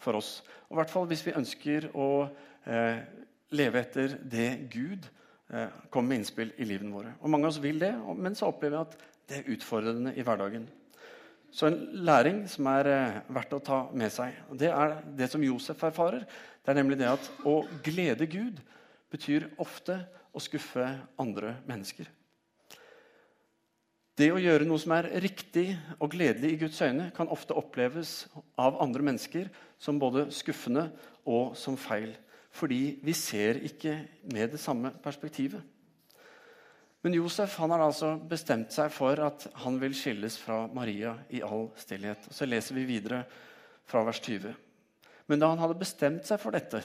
for 0.00 0.16
oss. 0.16 0.38
Og 0.70 0.78
i 0.78 0.80
hvert 0.80 0.92
fall 0.92 1.08
hvis 1.10 1.26
vi 1.26 1.36
ønsker 1.36 1.90
å 1.92 2.08
eh, 2.64 3.04
leve 3.52 3.82
etter 3.82 4.16
det 4.18 4.48
Gud 4.72 5.08
eh, 5.52 5.68
komme 5.92 6.12
med 6.12 6.22
innspill 6.22 6.52
i 6.56 6.68
livet 6.68 6.88
våre. 6.92 7.14
Og 7.20 7.32
Mange 7.32 7.48
av 7.48 7.54
oss 7.54 7.62
vil 7.62 7.80
det, 7.82 7.92
men 8.16 8.36
så 8.38 8.50
opplever 8.50 8.78
vi 8.78 8.84
at 8.86 8.96
det 9.28 9.40
er 9.40 9.52
utfordrende 9.54 10.14
i 10.16 10.24
hverdagen. 10.26 10.66
Så 11.52 11.68
en 11.68 11.78
læring 12.06 12.46
som 12.48 12.68
er 12.72 12.88
eh, 12.88 13.20
verdt 13.32 13.52
å 13.58 13.60
ta 13.64 13.82
med 13.92 14.12
seg, 14.14 14.38
det 14.56 14.72
er 14.72 14.96
det 15.18 15.28
som 15.32 15.44
Josef 15.44 15.84
erfarer. 15.84 16.24
Det 16.62 16.72
er 16.72 16.80
nemlig 16.80 16.98
det 17.00 17.10
at 17.10 17.28
å 17.48 17.60
glede 17.84 18.28
Gud 18.30 18.60
betyr 19.12 19.50
ofte 19.60 19.98
å 20.32 20.40
skuffe 20.40 20.86
andre 21.20 21.58
mennesker. 21.68 22.08
Det 24.16 24.28
å 24.32 24.40
gjøre 24.40 24.66
noe 24.68 24.80
som 24.80 24.92
er 24.96 25.08
riktig 25.24 25.70
og 25.98 26.12
gledelig 26.12 26.52
i 26.52 26.58
Guds 26.60 26.80
øyne, 26.84 27.10
kan 27.16 27.30
ofte 27.32 27.56
oppleves 27.56 28.26
av 28.60 28.76
andre 28.84 29.04
mennesker 29.08 29.48
som 29.80 30.00
både 30.00 30.26
skuffende 30.32 30.90
og 31.24 31.56
som 31.56 31.78
feil. 31.80 32.12
Fordi 32.52 32.98
vi 33.02 33.14
ser 33.16 33.62
ikke 33.64 33.94
med 34.32 34.52
det 34.52 34.60
samme 34.60 34.92
perspektivet. 35.02 35.62
Men 37.02 37.16
Josef 37.16 37.56
han 37.58 37.72
har 37.74 37.82
altså 37.82 38.12
bestemt 38.30 38.70
seg 38.74 38.92
for 38.94 39.18
at 39.24 39.48
han 39.64 39.78
vil 39.82 39.94
skilles 39.96 40.36
fra 40.38 40.66
Maria 40.70 41.16
i 41.34 41.40
all 41.42 41.70
stillhet. 41.80 42.28
Og 42.28 42.36
så 42.36 42.46
leser 42.46 42.76
vi 42.78 42.86
videre 42.86 43.24
fra 43.90 44.04
vers 44.06 44.20
20. 44.22 44.52
Men 45.26 45.42
da 45.42 45.48
han 45.50 45.62
hadde 45.62 45.80
bestemt 45.80 46.28
seg 46.28 46.38
for 46.42 46.54
dette, 46.54 46.82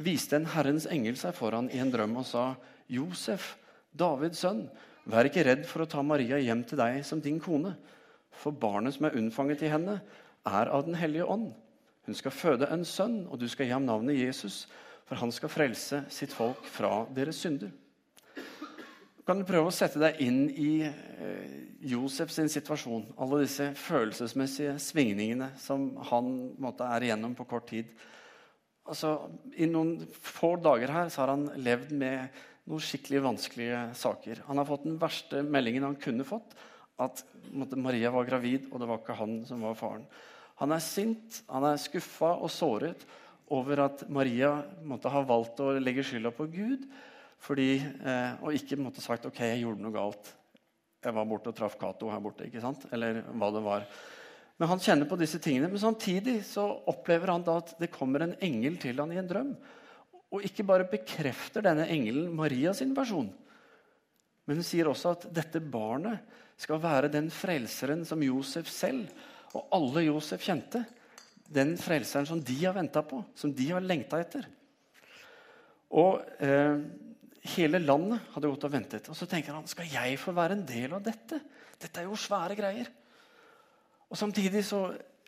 viste 0.00 0.38
en 0.38 0.48
Herrens 0.54 0.86
engel 0.90 1.18
seg 1.20 1.36
for 1.36 1.54
han 1.54 1.68
i 1.74 1.80
en 1.82 1.92
drøm 1.92 2.16
og 2.22 2.26
sa, 2.28 2.54
'Josef, 2.88 3.54
Davids 3.92 4.40
sønn, 4.42 4.64
vær 5.04 5.28
ikke 5.28 5.44
redd 5.44 5.66
for 5.68 5.84
å 5.84 5.90
ta 5.90 6.02
Maria 6.02 6.38
hjem 6.40 6.64
til 6.64 6.80
deg 6.80 7.04
som 7.04 7.20
din 7.20 7.40
kone.' 7.40 7.76
For 8.34 8.50
barnet 8.50 8.96
som 8.96 9.06
er 9.06 9.14
unnfanget 9.14 9.62
i 9.62 9.70
henne, 9.70 10.00
er 10.44 10.66
av 10.66 10.84
Den 10.86 10.96
hellige 10.98 11.24
ånd. 11.30 11.52
Hun 12.04 12.16
skal 12.16 12.34
føde 12.34 12.68
en 12.72 12.84
sønn, 12.84 13.24
og 13.30 13.40
du 13.40 13.46
skal 13.48 13.68
gi 13.68 13.72
ham 13.72 13.86
navnet 13.86 14.18
Jesus, 14.18 14.64
for 15.08 15.20
han 15.20 15.32
skal 15.32 15.52
frelse 15.52 16.04
sitt 16.12 16.32
folk 16.32 16.64
fra 16.68 17.04
deres 17.16 17.40
synder. 17.40 17.72
Kan 19.24 19.40
du 19.40 19.46
prøve 19.48 19.70
å 19.70 19.72
sette 19.72 20.00
deg 20.02 20.18
inn 20.20 20.42
i 20.52 20.72
Josefs 20.84 21.80
Josef 21.84 22.32
sin 22.32 22.50
situasjon? 22.52 23.06
Alle 23.20 23.42
disse 23.42 23.70
følelsesmessige 23.76 24.74
svingningene 24.80 25.50
som 25.60 25.94
han 26.10 26.28
måtte, 26.60 26.84
er 26.84 27.06
igjennom 27.06 27.32
på 27.36 27.46
kort 27.48 27.66
tid. 27.70 27.88
Altså, 28.84 29.14
I 29.56 29.68
noen 29.68 29.96
få 30.12 30.54
dager 30.60 30.92
her 30.92 31.08
så 31.12 31.22
har 31.22 31.32
han 31.32 31.46
levd 31.56 31.94
med 31.96 32.36
noen 32.68 32.84
skikkelig 32.84 33.22
vanskelige 33.24 33.80
saker. 33.96 34.44
Han 34.48 34.60
har 34.60 34.68
fått 34.68 34.84
den 34.84 35.00
verste 35.00 35.40
meldingen 35.44 35.88
han 35.88 35.96
kunne 36.00 36.28
fått, 36.28 36.52
at 37.00 37.24
måtte, 37.52 37.80
Maria 37.80 38.12
var 38.12 38.28
gravid, 38.28 38.68
og 38.70 38.80
det 38.80 38.88
var 38.90 39.00
ikke 39.00 39.18
han 39.18 39.38
som 39.48 39.64
var 39.64 39.76
faren. 39.78 40.04
Han 40.62 40.74
er 40.74 40.82
sint, 40.84 41.42
han 41.50 41.66
er 41.66 41.80
skuffa 41.82 42.34
og 42.36 42.52
såret 42.52 43.02
over 43.54 43.84
at 43.84 44.04
Maria 44.12 44.54
måtte 44.86 45.10
ha 45.12 45.22
valgt 45.26 45.60
å 45.60 45.74
legge 45.76 46.04
skylda 46.06 46.32
på 46.34 46.46
Gud 46.52 46.86
fordi, 47.44 47.76
eh, 47.76 48.40
og 48.40 48.56
ikke 48.56 48.78
måtte 48.80 49.02
sagt 49.04 49.26
ok, 49.28 49.42
jeg 49.44 49.64
gjorde 49.64 49.84
noe 49.84 49.92
galt. 49.92 50.30
Jeg 51.04 51.12
var 51.12 51.26
borte 51.28 51.50
og 51.50 51.56
traff 51.58 51.74
Cato 51.76 52.08
her 52.08 52.22
borte. 52.24 52.46
ikke 52.46 52.62
sant? 52.62 52.86
Eller 52.94 53.20
hva 53.36 53.50
det 53.52 53.60
var. 53.60 53.84
Men 54.56 54.70
han 54.70 54.80
kjenner 54.80 55.08
på 55.10 55.18
disse 55.20 55.40
tingene. 55.42 55.68
Men 55.68 55.82
samtidig 55.82 56.38
så 56.48 56.64
opplever 56.88 57.34
han 57.34 57.44
da 57.44 57.58
at 57.60 57.74
det 57.80 57.92
kommer 57.92 58.24
en 58.24 58.36
engel 58.40 58.78
til 58.80 59.02
han 59.02 59.12
i 59.12 59.20
en 59.20 59.28
drøm. 59.28 59.52
Og 60.32 60.46
ikke 60.46 60.64
bare 60.66 60.88
bekrefter 60.88 61.66
denne 61.66 61.84
engelen 61.92 62.32
Maria 62.34 62.72
sin 62.74 62.94
versjon, 62.96 63.28
men 64.44 64.58
hun 64.58 64.66
sier 64.66 64.88
også 64.90 65.12
at 65.14 65.28
dette 65.32 65.60
barnet 65.62 66.24
skal 66.60 66.80
være 66.82 67.12
den 67.12 67.30
frelseren 67.32 68.02
som 68.08 68.22
Josef 68.22 68.68
selv 68.70 69.12
og 69.54 69.70
alle 69.74 70.04
Josef 70.08 70.42
kjente. 70.44 70.82
Den 71.54 71.76
frelseren 71.78 72.26
som 72.26 72.40
de 72.42 72.56
har 72.64 72.74
venta 72.76 73.04
på, 73.06 73.20
som 73.38 73.52
de 73.54 73.70
har 73.70 73.84
lengta 73.84 74.20
etter. 74.22 74.46
Og 75.94 76.22
eh, 76.42 76.78
Hele 77.44 77.76
landet 77.76 78.30
hadde 78.32 78.48
gått 78.48 78.62
og 78.64 78.72
ventet. 78.72 79.08
Og 79.12 79.16
så 79.18 79.26
tenker 79.28 79.52
han 79.52 79.66
skal 79.68 79.90
jeg 79.92 80.16
få 80.16 80.32
være 80.32 80.56
en 80.56 80.62
del 80.64 80.94
av 80.96 81.02
dette? 81.04 81.42
Dette 81.76 82.00
er 82.00 82.06
jo 82.08 82.16
svære 82.16 82.56
greier. 82.56 82.88
Og 84.08 84.16
Samtidig 84.16 84.62
så 84.64 84.86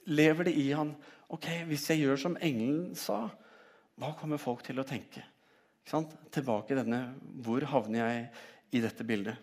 lever 0.09 0.49
det 0.49 0.55
i 0.57 0.71
han 0.73 0.95
ok, 1.29 1.49
Hvis 1.69 1.91
jeg 1.91 2.07
gjør 2.07 2.23
som 2.23 2.39
engelen 2.41 2.95
sa, 2.97 3.27
hva 4.01 4.15
kommer 4.17 4.41
folk 4.41 4.65
til 4.65 4.81
å 4.81 4.87
tenke? 4.89 5.27
Tilbake 6.33 6.73
i 6.73 6.79
denne 6.81 7.03
Hvor 7.45 7.69
havner 7.69 8.01
jeg 8.01 8.25
i 8.79 8.83
dette 8.87 9.05
bildet? 9.05 9.37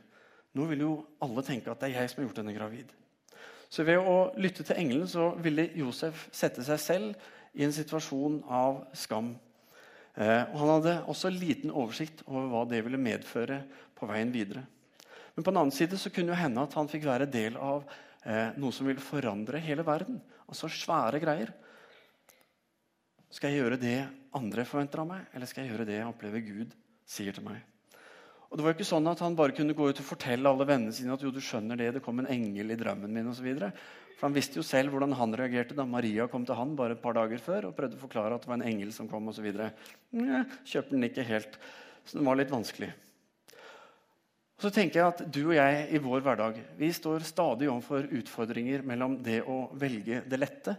Nå 0.57 0.65
vil 0.69 0.81
jo 0.85 0.93
alle 1.21 1.45
tenke 1.45 1.69
at 1.69 1.81
det 1.81 1.91
er 1.91 2.01
jeg 2.01 2.09
som 2.09 2.23
har 2.23 2.27
gjort 2.29 2.41
henne 2.41 2.57
gravid. 2.57 2.89
Så 3.73 3.85
ved 3.87 3.97
å 3.97 4.27
lytte 4.37 4.65
til 4.67 4.77
engelen 4.77 5.09
så 5.09 5.31
ville 5.41 5.71
Josef 5.79 6.27
sette 6.35 6.61
seg 6.65 6.81
selv 6.81 7.31
i 7.57 7.65
en 7.65 7.73
situasjon 7.73 8.43
av 8.49 8.83
skam 8.97 9.33
Eh, 10.13 10.43
og 10.53 10.59
Han 10.61 10.71
hadde 10.75 10.93
også 11.09 11.31
liten 11.33 11.73
oversikt 11.73 12.21
over 12.27 12.49
hva 12.51 12.63
det 12.69 12.83
ville 12.85 13.01
medføre 13.01 13.63
på 13.97 14.09
veien 14.09 14.31
videre. 14.33 14.65
Men 15.33 15.41
på 15.41 15.49
den 15.49 15.61
annen 15.63 15.73
side 15.73 15.97
så 15.97 16.11
kunne 16.13 16.35
det 16.35 16.41
hende 16.43 16.61
at 16.61 16.75
han 16.77 16.89
fikk 16.89 17.07
være 17.07 17.29
del 17.29 17.57
av 17.57 17.81
eh, 18.21 18.53
noe 18.61 18.75
som 18.75 18.85
ville 18.85 19.01
forandre 19.01 19.61
hele 19.63 19.85
verden. 19.85 20.21
Altså 20.45 20.69
svære 20.69 21.21
greier. 21.23 21.53
Skal 23.33 23.49
jeg 23.49 23.63
gjøre 23.63 23.81
det 23.81 23.97
andre 24.37 24.65
forventer 24.69 25.01
av 25.01 25.09
meg, 25.09 25.25
eller 25.33 25.49
skal 25.49 25.63
jeg 25.63 25.73
gjøre 25.73 25.87
det 25.89 25.97
jeg 25.97 26.09
opplever 26.11 26.45
Gud 26.45 26.75
sier 27.09 27.33
til 27.33 27.47
meg? 27.47 27.72
Og 28.53 28.59
det 28.59 28.61
var 28.61 28.75
jo 28.75 28.77
ikke 28.77 28.85
sånn 28.85 29.09
at 29.09 29.21
Han 29.25 29.33
bare 29.33 29.55
kunne 29.57 29.73
gå 29.73 29.87
ut 29.89 29.99
og 30.03 30.05
fortelle 30.05 30.45
alle 30.45 30.67
vennene 30.69 30.93
sine 30.93 31.15
at 31.15 31.23
jo, 31.25 31.31
du 31.33 31.41
skjønner 31.41 31.79
det, 31.79 31.87
det 31.95 32.03
kom 32.05 32.21
en 32.21 32.29
engel 32.29 32.69
i 32.69 32.77
drømmen 32.77 33.09
min 33.09 33.31
videre. 33.41 33.71
For 34.19 34.27
Han 34.27 34.35
visste 34.35 34.59
jo 34.61 34.65
selv 34.67 34.93
hvordan 34.93 35.15
han 35.17 35.33
reagerte 35.33 35.73
da 35.73 35.87
Maria 35.89 36.27
kom 36.29 36.45
til 36.45 36.59
han 36.59 36.75
bare 36.77 36.93
et 36.93 37.01
par 37.01 37.17
dager 37.17 37.41
før 37.41 37.71
og 37.71 37.73
prøvde 37.79 37.97
å 37.97 38.03
forklare 38.03 38.37
at 38.37 38.45
det 38.45 38.51
var 38.51 38.59
en 38.61 38.67
engel 38.69 38.93
som 38.93 39.09
kom 39.09 39.31
osv. 39.31 39.49
Kjøpte 39.49 40.93
den 40.93 41.09
ikke 41.09 41.25
helt. 41.25 41.57
Så 42.05 42.19
den 42.19 42.29
var 42.29 42.37
litt 42.37 42.53
vanskelig. 42.53 42.91
Så 44.61 44.69
tenker 44.69 45.01
jeg 45.01 45.09
at 45.09 45.23
Du 45.33 45.41
og 45.47 45.55
jeg 45.57 45.87
i 45.89 46.03
vår 46.05 46.21
hverdag 46.23 46.61
vi 46.77 46.91
står 46.93 47.25
stadig 47.25 47.71
overfor 47.71 48.05
utfordringer 48.21 48.85
mellom 48.85 49.17
det 49.25 49.41
å 49.49 49.63
velge 49.81 50.21
det 50.29 50.39
lette 50.39 50.77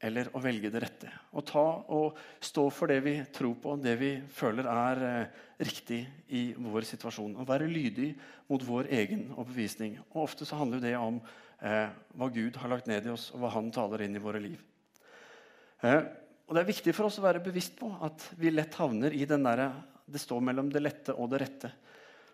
eller 0.00 0.30
å 0.36 0.42
velge 0.42 0.70
det 0.70 0.82
rette. 0.84 1.10
Å 1.34 1.42
ta 1.42 1.64
og 1.94 2.18
stå 2.44 2.68
for 2.74 2.90
det 2.90 3.00
vi 3.02 3.16
tror 3.34 3.56
på, 3.58 3.74
det 3.82 3.96
vi 3.98 4.12
føler 4.30 4.68
er 4.70 5.02
eh, 5.08 5.40
riktig 5.66 6.00
i 6.38 6.42
vår 6.54 6.86
situasjon. 6.86 7.34
Å 7.40 7.46
være 7.48 7.70
lydig 7.70 8.12
mot 8.50 8.62
vår 8.62 8.90
egen 9.00 9.26
overbevisning. 9.34 9.98
Og 10.12 10.28
Ofte 10.28 10.46
så 10.46 10.60
handler 10.60 10.84
det 10.84 10.94
om 11.00 11.18
eh, 11.18 11.90
hva 12.14 12.30
Gud 12.34 12.60
har 12.62 12.70
lagt 12.70 12.86
ned 12.90 13.08
i 13.08 13.12
oss, 13.12 13.30
og 13.34 13.42
hva 13.42 13.52
Han 13.56 13.72
taler 13.74 14.06
inn 14.06 14.14
i 14.14 14.22
våre 14.22 14.42
liv. 14.42 14.62
Eh, 15.82 16.00
og 16.48 16.54
Det 16.54 16.62
er 16.62 16.70
viktig 16.70 16.94
for 16.96 17.10
oss 17.10 17.18
å 17.20 17.26
være 17.26 17.44
bevisst 17.44 17.74
på 17.76 17.90
at 18.06 18.30
vi 18.38 18.54
lett 18.54 18.78
havner 18.78 19.12
i 19.12 19.26
den 19.28 19.44
der, 19.44 19.66
det 20.08 20.22
står 20.22 20.40
mellom 20.40 20.70
det 20.72 20.80
lette 20.80 21.12
og 21.18 21.28
det 21.34 21.42
rette. 21.42 21.74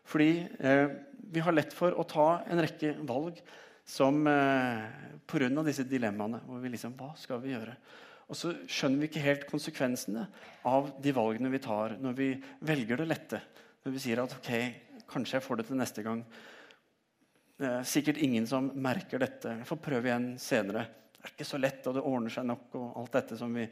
Fordi 0.04 0.44
eh, 0.60 0.86
vi 1.32 1.42
har 1.42 1.56
lett 1.56 1.72
for 1.74 1.96
å 1.96 2.04
ta 2.06 2.28
en 2.44 2.60
rekke 2.62 2.92
valg 3.08 3.40
som 3.84 4.26
eh, 4.26 4.84
Pga. 5.26 5.48
disse 5.62 5.84
dilemmaene. 5.84 6.40
hvor 6.46 6.60
vi 6.60 6.72
liksom, 6.72 6.96
Hva 6.96 7.12
skal 7.16 7.40
vi 7.42 7.52
gjøre? 7.52 7.76
Og 8.28 8.36
så 8.38 8.54
skjønner 8.64 9.02
vi 9.02 9.10
ikke 9.10 9.24
helt 9.24 9.46
konsekvensene 9.50 10.24
av 10.64 10.94
de 11.02 11.12
valgene 11.12 11.52
vi 11.52 11.60
tar 11.60 11.98
når 12.00 12.16
vi 12.16 12.28
velger 12.64 13.02
det 13.02 13.08
lette. 13.08 13.40
Når 13.84 13.92
vi 13.92 14.00
sier 14.00 14.22
at 14.22 14.32
ok, 14.38 14.50
kanskje 15.10 15.36
jeg 15.36 15.44
får 15.44 15.60
det 15.60 15.66
til 15.68 15.80
neste 15.80 16.04
gang. 16.06 16.22
Er 17.60 17.84
sikkert 17.86 18.22
ingen 18.24 18.46
som 18.48 18.70
merker 18.74 19.20
dette. 19.20 19.58
Jeg 19.60 19.68
får 19.68 19.82
prøve 19.84 20.08
igjen 20.08 20.30
senere. 20.40 20.86
Det 21.12 21.28
er 21.28 21.34
ikke 21.34 21.46
så 21.48 21.60
lett, 21.60 21.84
og 21.86 21.94
det 21.96 22.06
ordner 22.08 22.32
seg 22.32 22.48
nok. 22.48 22.64
og 22.80 22.96
alt 23.02 23.12
dette 23.20 23.36
som 23.36 23.52
vi 23.54 23.68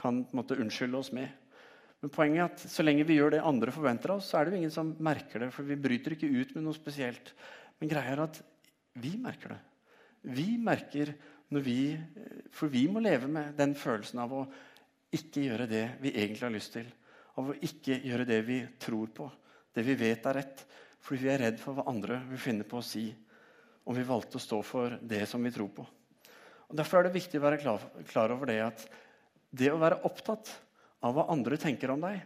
kan 0.00 0.24
måte, 0.34 0.58
unnskylde 0.58 0.98
oss 0.98 1.12
med. 1.14 1.30
Men 2.02 2.12
poenget 2.12 2.42
er 2.42 2.50
at 2.50 2.64
så 2.74 2.84
lenge 2.84 3.06
vi 3.06 3.16
gjør 3.16 3.36
det 3.36 3.46
andre 3.46 3.72
forventer 3.72 4.12
av 4.12 4.18
oss, 4.18 4.26
så 4.28 4.40
er 4.40 4.44
det 4.44 4.52
jo 4.52 4.58
ingen 4.58 4.74
som 4.74 4.90
merker 4.98 5.40
det. 5.46 5.52
For 5.54 5.64
vi 5.64 5.78
bryter 5.80 6.16
ikke 6.16 6.28
ut 6.34 6.56
med 6.56 6.66
noe 6.66 6.76
spesielt. 6.76 7.30
Men 7.78 7.94
greia 7.94 8.12
er 8.12 8.24
at 8.26 8.42
vi 9.00 9.16
merker 9.20 9.54
det. 9.54 9.60
Vi 10.34 10.54
merker 10.58 11.12
når 11.52 11.64
vi 11.64 11.78
For 12.54 12.72
vi 12.72 12.86
må 12.88 13.02
leve 13.02 13.28
med 13.28 13.54
den 13.58 13.74
følelsen 13.76 14.22
av 14.22 14.32
å 14.32 14.44
ikke 15.14 15.44
gjøre 15.44 15.66
det 15.70 15.84
vi 16.02 16.14
egentlig 16.14 16.46
har 16.46 16.54
lyst 16.54 16.72
til. 16.74 16.86
Av 17.38 17.50
å 17.50 17.56
ikke 17.66 17.98
gjøre 18.06 18.26
det 18.26 18.40
vi 18.46 18.60
tror 18.80 19.10
på, 19.14 19.26
det 19.74 19.82
vi 19.86 19.96
vet 19.98 20.26
er 20.26 20.38
rett. 20.38 20.64
Fordi 21.04 21.26
vi 21.26 21.30
er 21.34 21.42
redd 21.42 21.60
for 21.60 21.76
hva 21.76 21.86
andre 21.90 22.20
vil 22.30 22.40
finne 22.40 22.66
på 22.66 22.78
å 22.78 22.86
si 22.86 23.08
om 23.84 23.96
vi 23.96 24.06
valgte 24.06 24.38
å 24.38 24.42
stå 24.42 24.62
for 24.64 24.96
det 25.02 25.26
som 25.28 25.42
vi 25.44 25.52
tror 25.52 25.68
på. 25.74 25.84
Og 26.70 26.76
Derfor 26.78 27.00
er 27.00 27.08
det 27.08 27.18
viktig 27.18 27.40
å 27.40 27.44
være 27.44 27.60
klar, 27.60 27.82
klar 28.08 28.32
over 28.32 28.48
det 28.48 28.60
at 28.64 28.86
det 29.54 29.70
å 29.70 29.80
være 29.82 30.00
opptatt 30.08 30.50
av 31.04 31.14
hva 31.14 31.28
andre 31.34 31.58
tenker 31.60 31.92
om 31.92 32.00
deg, 32.02 32.22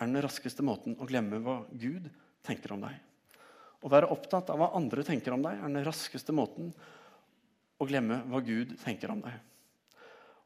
er 0.00 0.08
den 0.08 0.22
raskeste 0.22 0.64
måten 0.64 0.94
å 1.00 1.08
glemme 1.08 1.42
hva 1.44 1.62
Gud 1.72 2.06
tenker 2.46 2.76
om 2.76 2.86
deg. 2.86 2.94
Å 3.80 3.90
være 3.92 4.10
opptatt 4.12 4.50
av 4.52 4.60
hva 4.60 4.72
andre 4.76 5.04
tenker 5.06 5.32
om 5.34 5.44
deg, 5.44 5.56
er 5.56 5.72
den 5.72 5.86
raskeste 5.86 6.34
måten 6.36 6.72
å 7.80 7.86
glemme 7.88 8.20
hva 8.28 8.42
Gud 8.44 8.74
tenker 8.82 9.12
om 9.12 9.22
deg. 9.24 9.36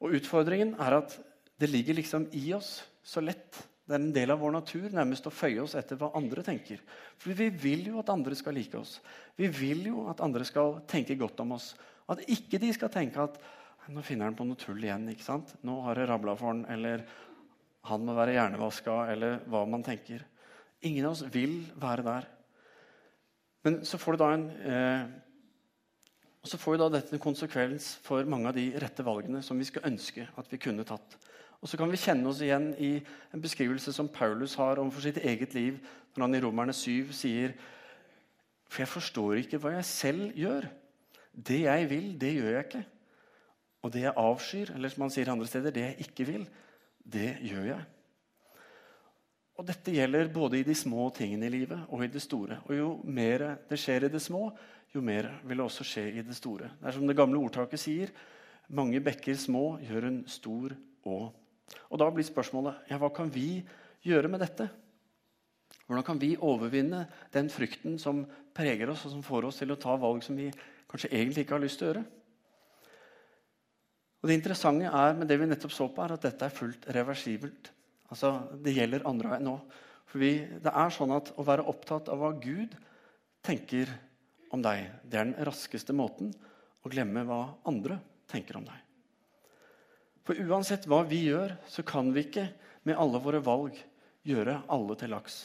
Og 0.05 0.15
Utfordringen 0.21 0.75
er 0.83 1.01
at 1.01 1.17
det 1.59 1.71
ligger 1.71 1.99
liksom 1.99 2.29
i 2.37 2.51
oss 2.55 2.77
så 3.03 3.23
lett. 3.25 3.59
Det 3.85 3.97
er 3.97 4.01
en 4.01 4.15
del 4.15 4.33
av 4.33 4.41
vår 4.41 4.55
natur 4.55 4.87
nærmest 4.95 5.27
å 5.29 5.35
føye 5.35 5.61
oss 5.63 5.75
etter 5.79 5.99
hva 6.01 6.13
andre 6.17 6.45
tenker. 6.47 6.81
For 7.21 7.37
vi 7.37 7.51
vil 7.51 7.91
jo 7.91 7.99
at 8.01 8.13
andre 8.13 8.37
skal 8.39 8.57
like 8.57 8.79
oss. 8.79 8.97
Vi 9.37 9.51
vil 9.53 9.85
jo 9.91 10.07
at 10.13 10.23
andre 10.25 10.47
skal 10.49 10.79
tenke 10.89 11.19
godt 11.21 11.43
om 11.45 11.57
oss. 11.59 11.75
At 12.11 12.23
ikke 12.31 12.61
de 12.63 12.73
skal 12.77 12.93
tenke 12.93 13.23
at 13.23 13.37
nå 13.93 14.01
finner 14.05 14.31
han 14.31 14.39
på 14.39 14.47
noe 14.49 14.61
tull 14.61 14.81
igjen. 14.81 15.11
ikke 15.13 15.27
sant? 15.27 15.53
Nå 15.67 15.77
har 15.85 15.99
det 15.99 16.09
rabla 16.09 16.37
for 16.39 16.53
han, 16.53 16.65
eller 16.73 17.05
han 17.85 18.07
må 18.07 18.15
være 18.17 18.39
hjernevaska, 18.39 18.95
eller 19.13 19.43
hva 19.53 19.67
man 19.69 19.85
tenker. 19.85 20.25
Ingen 20.89 21.05
av 21.05 21.17
oss 21.17 21.27
vil 21.35 21.59
være 21.81 22.07
der. 22.07 22.31
Men 23.65 23.81
så 23.89 23.99
får, 24.01 24.19
da 24.21 24.31
en, 24.35 24.49
eh, 24.61 25.07
så 26.45 26.61
får 26.61 26.79
da 26.83 26.91
dette 26.93 27.17
en 27.17 27.23
konsekvens 27.23 27.95
for 28.05 28.27
mange 28.29 28.51
av 28.51 28.59
de 28.59 28.67
rette 28.81 29.05
valgene 29.07 29.41
som 29.43 29.59
vi 29.59 29.65
skulle 29.69 29.89
ønske 29.89 30.27
at 30.37 30.51
vi 30.53 30.61
kunne 30.61 30.85
tatt. 30.85 31.17
Og 31.65 31.71
så 31.71 31.79
kan 31.81 31.89
vi 31.89 31.97
kjenne 31.97 32.29
oss 32.29 32.43
igjen 32.45 32.75
i 32.77 32.99
en 33.33 33.41
beskrivelse 33.41 33.95
som 33.97 34.11
Paulus 34.13 34.57
har 34.61 34.83
om 34.83 34.91
for 34.93 35.01
sitt 35.01 35.17
eget 35.25 35.57
liv, 35.57 35.79
når 36.13 36.27
han 36.27 36.37
i 36.37 36.43
Romerne 36.45 36.77
7 36.77 37.13
sier 37.17 37.57
For 38.69 38.83
jeg 38.83 38.91
forstår 38.91 39.41
ikke 39.41 39.61
hva 39.63 39.77
jeg 39.77 39.87
selv 39.87 40.37
gjør. 40.37 40.67
Det 41.33 41.61
jeg 41.63 41.89
vil, 41.91 42.07
det 42.21 42.33
gjør 42.35 42.53
jeg 42.53 42.65
ikke. 42.67 42.85
Og 43.85 43.93
det 43.93 44.03
jeg 44.03 44.17
avskyr, 44.19 44.73
eller 44.75 44.93
som 44.93 45.05
han 45.05 45.13
sier 45.15 45.31
andre 45.31 45.47
steder, 45.47 45.71
det 45.71 45.85
jeg 45.85 46.07
ikke 46.09 46.27
vil, 46.27 46.47
det 47.05 47.37
gjør 47.45 47.69
jeg. 47.69 47.85
Og 49.55 49.67
Dette 49.69 49.93
gjelder 49.95 50.33
både 50.35 50.59
i 50.59 50.67
de 50.67 50.75
små 50.75 51.07
tingene 51.15 51.47
i 51.47 51.53
livet 51.53 51.85
og 51.89 52.03
i 52.03 52.11
det 52.11 52.23
store. 52.23 52.59
Og 52.67 52.75
Jo 52.75 52.89
mer 53.07 53.45
det 53.69 53.79
skjer 53.79 54.09
i 54.09 54.13
det 54.13 54.23
små, 54.23 54.49
jo 54.95 55.03
mer 55.03 55.29
vil 55.45 55.59
det 55.59 55.67
også 55.67 55.87
skje 55.87 56.09
i 56.19 56.23
det 56.27 56.35
store. 56.35 56.71
Det 56.81 56.89
er 56.89 56.97
som 56.97 57.07
det 57.07 57.17
gamle 57.19 57.39
ordtaket 57.39 57.81
sier 57.81 58.15
mange 58.73 59.01
bekker 59.05 59.37
små 59.37 59.77
gjør 59.85 60.09
en 60.09 60.23
stor 60.31 60.75
å. 61.05 61.19
Og 61.91 61.99
Da 62.01 62.09
blir 62.11 62.27
spørsmålet 62.27 62.91
ja, 62.91 62.99
hva 62.99 63.11
kan 63.15 63.31
vi 63.33 63.63
gjøre 64.05 64.31
med 64.33 64.41
dette? 64.41 64.69
Hvordan 65.85 66.05
kan 66.07 66.21
vi 66.21 66.37
overvinne 66.41 67.05
den 67.33 67.51
frykten 67.53 67.99
som 68.01 68.25
preger 68.57 68.89
oss, 68.91 69.05
og 69.05 69.13
som 69.13 69.25
får 69.25 69.51
oss 69.51 69.61
til 69.61 69.75
å 69.75 69.81
ta 69.81 69.97
valg 70.01 70.23
som 70.25 70.37
vi 70.37 70.49
kanskje 70.89 71.13
egentlig 71.13 71.45
ikke 71.45 71.59
har 71.59 71.65
lyst 71.65 71.81
til 71.81 71.89
å 71.89 71.93
gjøre? 71.93 72.05
Og 74.25 74.29
Det 74.31 74.39
interessante 74.39 74.89
er 74.89 75.17
med 75.19 75.29
det 75.29 75.37
vi 75.37 75.47
nettopp 75.51 75.73
så 75.77 75.91
på, 75.93 76.01
er 76.01 76.15
at 76.15 76.25
dette 76.25 76.47
er 76.47 76.57
fullt 76.57 76.87
reversibelt. 76.97 77.74
Altså, 78.11 78.49
Det 78.63 78.75
gjelder 78.75 79.07
andre 79.09 79.35
veien 79.35 79.49
nå. 79.49 79.59
For 80.11 80.23
det 80.23 80.73
er 80.73 80.95
sånn 80.95 81.15
at 81.17 81.33
Å 81.37 81.47
være 81.47 81.67
opptatt 81.71 82.11
av 82.13 82.21
hva 82.21 82.33
Gud 82.39 82.77
tenker 83.45 83.91
om 84.55 84.63
deg, 84.63 84.87
det 85.05 85.19
er 85.19 85.27
den 85.27 85.47
raskeste 85.47 85.93
måten 85.93 86.31
å 86.85 86.91
glemme 86.93 87.25
hva 87.27 87.41
andre 87.69 87.99
tenker 88.31 88.57
om 88.57 88.65
deg. 88.65 88.79
For 90.25 90.39
uansett 90.41 90.87
hva 90.89 91.03
vi 91.05 91.27
gjør, 91.27 91.57
så 91.69 91.85
kan 91.85 92.13
vi 92.15 92.25
ikke 92.25 92.47
med 92.89 92.97
alle 93.01 93.21
våre 93.21 93.43
valg 93.45 93.77
gjøre 94.25 94.63
alle 94.73 94.97
til 95.01 95.13
laks. 95.13 95.41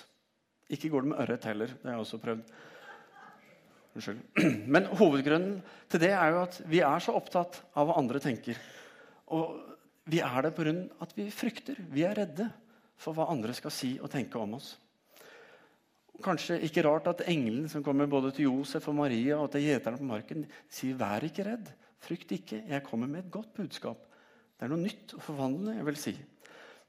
Ikke 0.72 0.92
går 0.94 1.04
det 1.04 1.12
med 1.12 1.22
ørret 1.26 1.48
heller. 1.50 1.74
Det 1.74 1.90
har 1.90 1.98
jeg 1.98 2.06
også 2.06 2.22
prøvd. 2.22 2.54
Unnskyld. 3.98 4.22
Men 4.74 4.88
hovedgrunnen 5.00 5.58
til 5.92 6.04
det 6.06 6.14
er 6.14 6.36
jo 6.36 6.44
at 6.46 6.60
vi 6.70 6.84
er 6.86 7.04
så 7.04 7.16
opptatt 7.18 7.60
av 7.74 7.90
hva 7.90 7.98
andre 8.00 8.22
tenker. 8.24 8.60
Og 9.36 9.69
vi 10.10 10.20
er 10.26 10.42
det 10.42 10.56
pga. 10.58 10.74
at 11.02 11.16
vi 11.16 11.30
frykter. 11.30 11.78
Vi 11.90 12.04
er 12.04 12.16
redde 12.16 12.50
for 13.00 13.14
hva 13.14 13.30
andre 13.32 13.54
skal 13.54 13.72
si 13.72 13.98
og 14.02 14.12
tenke 14.12 14.40
om 14.40 14.58
oss. 14.58 14.76
Kanskje 16.24 16.60
ikke 16.68 16.84
rart 16.84 17.08
at 17.08 17.24
engelen 17.32 17.70
som 17.70 17.84
kommer 17.84 18.10
både 18.10 18.34
til 18.36 18.50
Josef 18.50 18.90
og 18.92 18.96
Maria 18.96 19.38
og 19.40 19.52
til 19.52 19.64
gjeterne 19.64 19.98
på 19.98 20.10
marken, 20.10 20.48
sier 20.68 20.96
'vær 20.96 21.24
ikke 21.24 21.46
redd', 21.48 21.72
frykt 22.00 22.32
ikke, 22.32 22.64
jeg 22.68 22.84
kommer 22.84 23.08
med 23.08 23.26
et 23.26 23.32
godt 23.32 23.54
budskap. 23.54 23.98
Det 24.60 24.66
er 24.66 24.74
noe 24.74 24.84
nytt 24.84 25.14
og 25.14 25.22
forvandlende. 25.22 25.76
jeg 25.78 25.86
vil 25.86 25.96
si. 25.96 26.18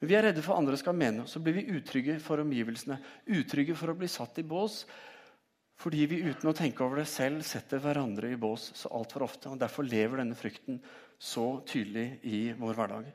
Men 0.00 0.09
Vi 0.09 0.15
er 0.15 0.23
redde 0.23 0.43
for 0.43 0.57
andre 0.57 0.77
skal 0.77 0.95
mene, 0.95 1.27
så 1.27 1.39
blir 1.39 1.55
vi 1.55 1.79
utrygge 1.79 2.19
for 2.21 2.41
omgivelsene. 2.41 2.99
Utrygge 3.29 3.77
for 3.77 3.93
å 3.93 3.95
bli 3.95 4.09
satt 4.09 4.39
i 4.39 4.43
bås 4.43 4.87
fordi 5.81 6.05
vi 6.07 6.23
uten 6.29 6.50
å 6.50 6.53
tenke 6.53 6.85
over 6.85 6.97
det 7.00 7.09
selv 7.09 7.41
setter 7.43 7.81
hverandre 7.81 8.31
i 8.31 8.37
bås 8.37 8.73
så 8.75 8.91
altfor 8.93 9.23
ofte. 9.23 9.49
og 9.49 9.59
Derfor 9.59 9.83
lever 9.83 10.21
denne 10.21 10.37
frykten 10.37 10.81
så 11.21 11.47
tydelig 11.69 12.07
i 12.25 12.39
vår 12.57 12.79
hverdag. 12.79 13.11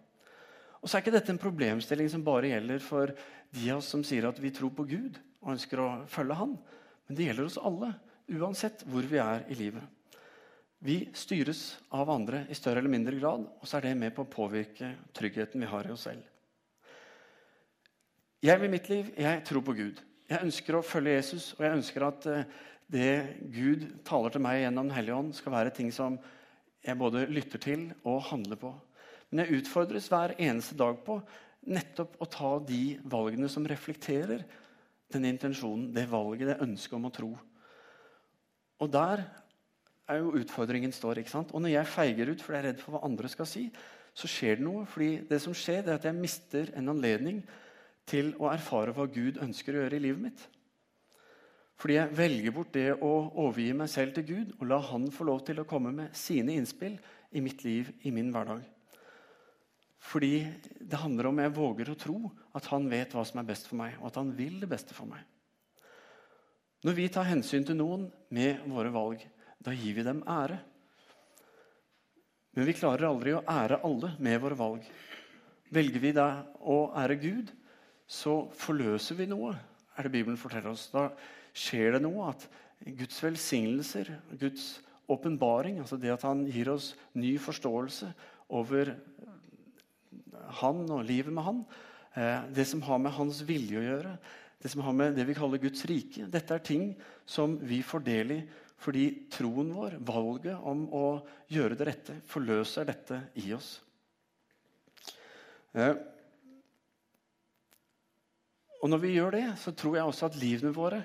Og 0.81 0.89
så 0.89 0.97
er 0.97 1.01
ikke 1.01 1.15
dette 1.15 1.33
en 1.33 1.41
problemstilling 1.41 2.09
som 2.13 2.23
bare 2.25 2.51
gjelder 2.51 2.83
for 2.85 3.09
de 3.55 3.69
av 3.73 3.79
oss 3.79 3.89
som 3.89 4.03
sier 4.05 4.27
at 4.29 4.37
vi 4.41 4.53
tror 4.53 4.69
på 4.77 4.85
Gud 4.85 5.17
og 5.41 5.55
ønsker 5.55 5.81
å 5.81 5.89
følge 6.11 6.37
Han. 6.37 6.53
Men 7.07 7.17
det 7.17 7.25
gjelder 7.25 7.47
oss 7.49 7.57
alle, 7.57 7.95
uansett 8.29 8.83
hvor 8.89 9.07
vi 9.09 9.17
er 9.21 9.45
i 9.49 9.57
livet. 9.57 9.81
Vi 10.85 10.99
styres 11.17 11.79
av 11.97 12.11
andre 12.13 12.43
i 12.53 12.57
større 12.57 12.83
eller 12.83 12.93
mindre 12.93 13.17
grad, 13.17 13.47
og 13.57 13.65
så 13.65 13.79
er 13.79 13.87
det 13.87 13.97
med 13.97 14.13
på 14.13 14.25
å 14.25 14.29
påvirke 14.29 14.91
tryggheten 15.17 15.63
vi 15.63 15.69
har 15.71 15.87
i 15.87 15.93
oss 15.95 16.05
selv. 16.05 16.21
Jeg 18.45 18.61
vil 18.61 18.69
mitt 18.69 18.89
liv, 18.91 19.09
jeg 19.17 19.41
tror 19.47 19.65
på 19.65 19.73
Gud. 19.73 20.01
Jeg 20.29 20.45
ønsker 20.45 20.77
å 20.77 20.85
følge 20.85 21.15
Jesus, 21.15 21.53
og 21.57 21.65
jeg 21.65 21.77
ønsker 21.79 22.05
at 22.05 22.27
eh, 22.29 22.45
det 22.93 23.11
Gud 23.53 23.87
taler 24.05 24.33
til 24.33 24.43
meg 24.45 24.59
gjennom 24.61 24.91
Den 24.91 24.97
hellige 24.99 25.17
ånd, 25.17 25.33
skal 25.33 25.55
være 25.55 25.73
ting 25.73 25.89
som 25.93 26.19
jeg 26.85 26.99
både 26.99 27.25
lytter 27.31 27.61
til 27.61 27.87
og 28.03 28.23
handler 28.29 28.59
på. 28.61 28.71
Men 29.29 29.43
jeg 29.43 29.61
utfordres 29.61 30.09
hver 30.11 30.35
eneste 30.37 30.77
dag 30.77 30.99
på 31.05 31.17
nettopp 31.65 32.19
å 32.21 32.27
ta 32.29 32.51
de 32.61 32.97
valgene 33.09 33.49
som 33.49 33.65
reflekterer 33.67 34.45
den 35.13 35.25
intensjonen, 35.29 35.91
det 35.93 36.05
valget, 36.11 36.51
det 36.51 36.61
ønsket 36.63 36.97
om 36.97 37.09
å 37.09 37.13
tro. 37.13 37.31
Og 38.81 38.91
der 38.91 39.23
er 40.11 40.21
jo 40.21 40.35
utfordringen 40.37 40.93
står. 40.93 41.21
ikke 41.21 41.33
sant? 41.33 41.53
Og 41.53 41.63
når 41.63 41.75
jeg 41.75 41.93
feiger 41.93 42.31
ut 42.31 42.41
fordi 42.41 42.57
jeg 42.57 42.63
er 42.63 42.67
redd 42.69 42.81
for 42.83 42.95
hva 42.95 43.05
andre 43.07 43.31
skal 43.31 43.49
si, 43.49 43.67
så 44.15 44.29
skjer 44.31 44.59
det 44.59 44.65
noe. 44.67 44.85
fordi 44.85 45.25
det 45.29 45.41
som 45.41 45.53
skjer, 45.53 45.81
det 45.83 45.93
er 45.93 45.99
at 45.99 46.09
jeg 46.09 46.19
mister 46.19 46.71
en 46.77 46.93
anledning 46.93 47.41
til 48.05 48.35
å 48.39 48.51
erfare 48.51 48.93
hva 48.93 49.07
Gud 49.09 49.41
ønsker 49.41 49.73
å 49.73 49.83
gjøre 49.83 49.97
i 49.97 50.03
livet 50.05 50.21
mitt. 50.21 50.45
Fordi 51.75 51.97
jeg 51.97 52.15
velger 52.15 52.55
bort 52.55 52.71
det 52.75 52.87
å 52.93 53.11
overgi 53.35 53.73
meg 53.75 53.91
selv 53.91 54.15
til 54.15 54.27
Gud 54.29 54.53
og 54.59 54.67
la 54.69 54.79
Han 54.91 55.09
få 55.11 55.27
lov 55.27 55.43
til 55.47 55.59
å 55.59 55.67
komme 55.67 55.91
med 55.95 56.15
sine 56.15 56.55
innspill 56.55 56.95
i 57.35 57.43
mitt 57.43 57.65
liv, 57.65 57.91
i 58.07 58.13
min 58.15 58.31
hverdag. 58.31 58.63
Fordi 60.05 60.45
det 60.79 61.01
handler 61.01 61.31
om 61.31 61.41
jeg 61.41 61.55
våger 61.55 61.89
å 61.91 61.97
tro 61.99 62.19
at 62.55 62.67
han 62.71 62.87
vet 62.91 63.15
hva 63.15 63.25
som 63.27 63.41
er 63.41 63.47
best 63.47 63.67
for 63.67 63.79
meg, 63.79 63.97
og 63.99 64.11
at 64.11 64.19
han 64.21 64.31
vil 64.37 64.59
det 64.61 64.69
beste 64.71 64.95
for 64.95 65.09
meg. 65.09 65.23
Når 66.85 66.95
vi 66.99 67.07
tar 67.09 67.25
hensyn 67.25 67.65
til 67.65 67.79
noen 67.79 68.05
med 68.35 68.61
våre 68.69 68.91
valg, 68.93 69.23
da 69.57 69.73
gir 69.73 69.95
vi 69.97 70.05
dem 70.05 70.21
ære. 70.29 70.59
Men 72.55 72.67
vi 72.69 72.75
klarer 72.77 73.09
aldri 73.09 73.33
å 73.33 73.41
ære 73.49 73.81
alle 73.87 74.13
med 74.21 74.37
våre 74.43 74.59
valg. 74.59 74.85
Velger 75.73 76.03
vi 76.03 76.11
da 76.15 76.27
å 76.61 76.91
ære 76.95 77.17
Gud, 77.19 77.49
så 78.05 78.43
forløser 78.53 79.17
vi 79.17 79.25
noe, 79.27 79.55
er 79.97 80.05
det 80.05 80.13
Bibelen 80.13 80.37
forteller 80.37 80.75
oss. 80.75 80.85
Da 80.93 81.09
skjer 81.55 81.95
det 81.95 82.03
noe 82.03 82.29
at 82.33 82.45
Guds 82.85 83.17
velsignelser, 83.23 84.11
Guds 84.39 84.75
åpenbaring, 85.11 85.79
altså 85.79 85.97
det 86.01 86.11
at 86.13 86.25
han 86.27 86.43
gir 86.49 86.73
oss 86.73 86.93
ny 87.17 87.35
forståelse 87.41 88.09
over 88.53 88.95
han 90.61 90.81
og 90.91 91.05
livet 91.07 91.33
med 91.33 91.45
han. 91.45 91.61
Eh, 92.15 92.49
det 92.55 92.67
som 92.69 92.83
har 92.85 92.99
med 93.01 93.15
hans 93.15 93.41
vilje 93.47 93.79
å 93.79 93.85
gjøre, 93.85 94.15
det 94.61 94.71
som 94.71 94.83
har 94.85 94.95
med 94.97 95.15
det 95.17 95.25
vi 95.27 95.37
kaller 95.37 95.61
Guds 95.61 95.85
rike. 95.89 96.27
Dette 96.31 96.57
er 96.57 96.63
ting 96.65 96.93
som 97.25 97.57
vi 97.61 97.81
får 97.85 98.05
del 98.05 98.37
i 98.39 98.43
fordi 98.85 99.05
troen 99.31 99.69
vår, 99.73 99.95
valget 100.03 100.65
om 100.67 100.83
å 100.93 101.05
gjøre 101.49 101.77
det 101.79 101.85
rette, 101.87 102.17
forløser 102.27 102.85
dette 102.85 103.21
i 103.39 103.47
oss. 103.55 103.69
Eh, 105.73 105.95
og 108.83 108.91
når 108.91 109.01
vi 109.01 109.13
gjør 109.15 109.33
det, 109.33 109.45
så 109.57 109.73
tror 109.73 109.95
jeg 109.97 110.11
også 110.11 110.27
at 110.27 110.37
livene 110.37 110.75
våre 110.75 110.99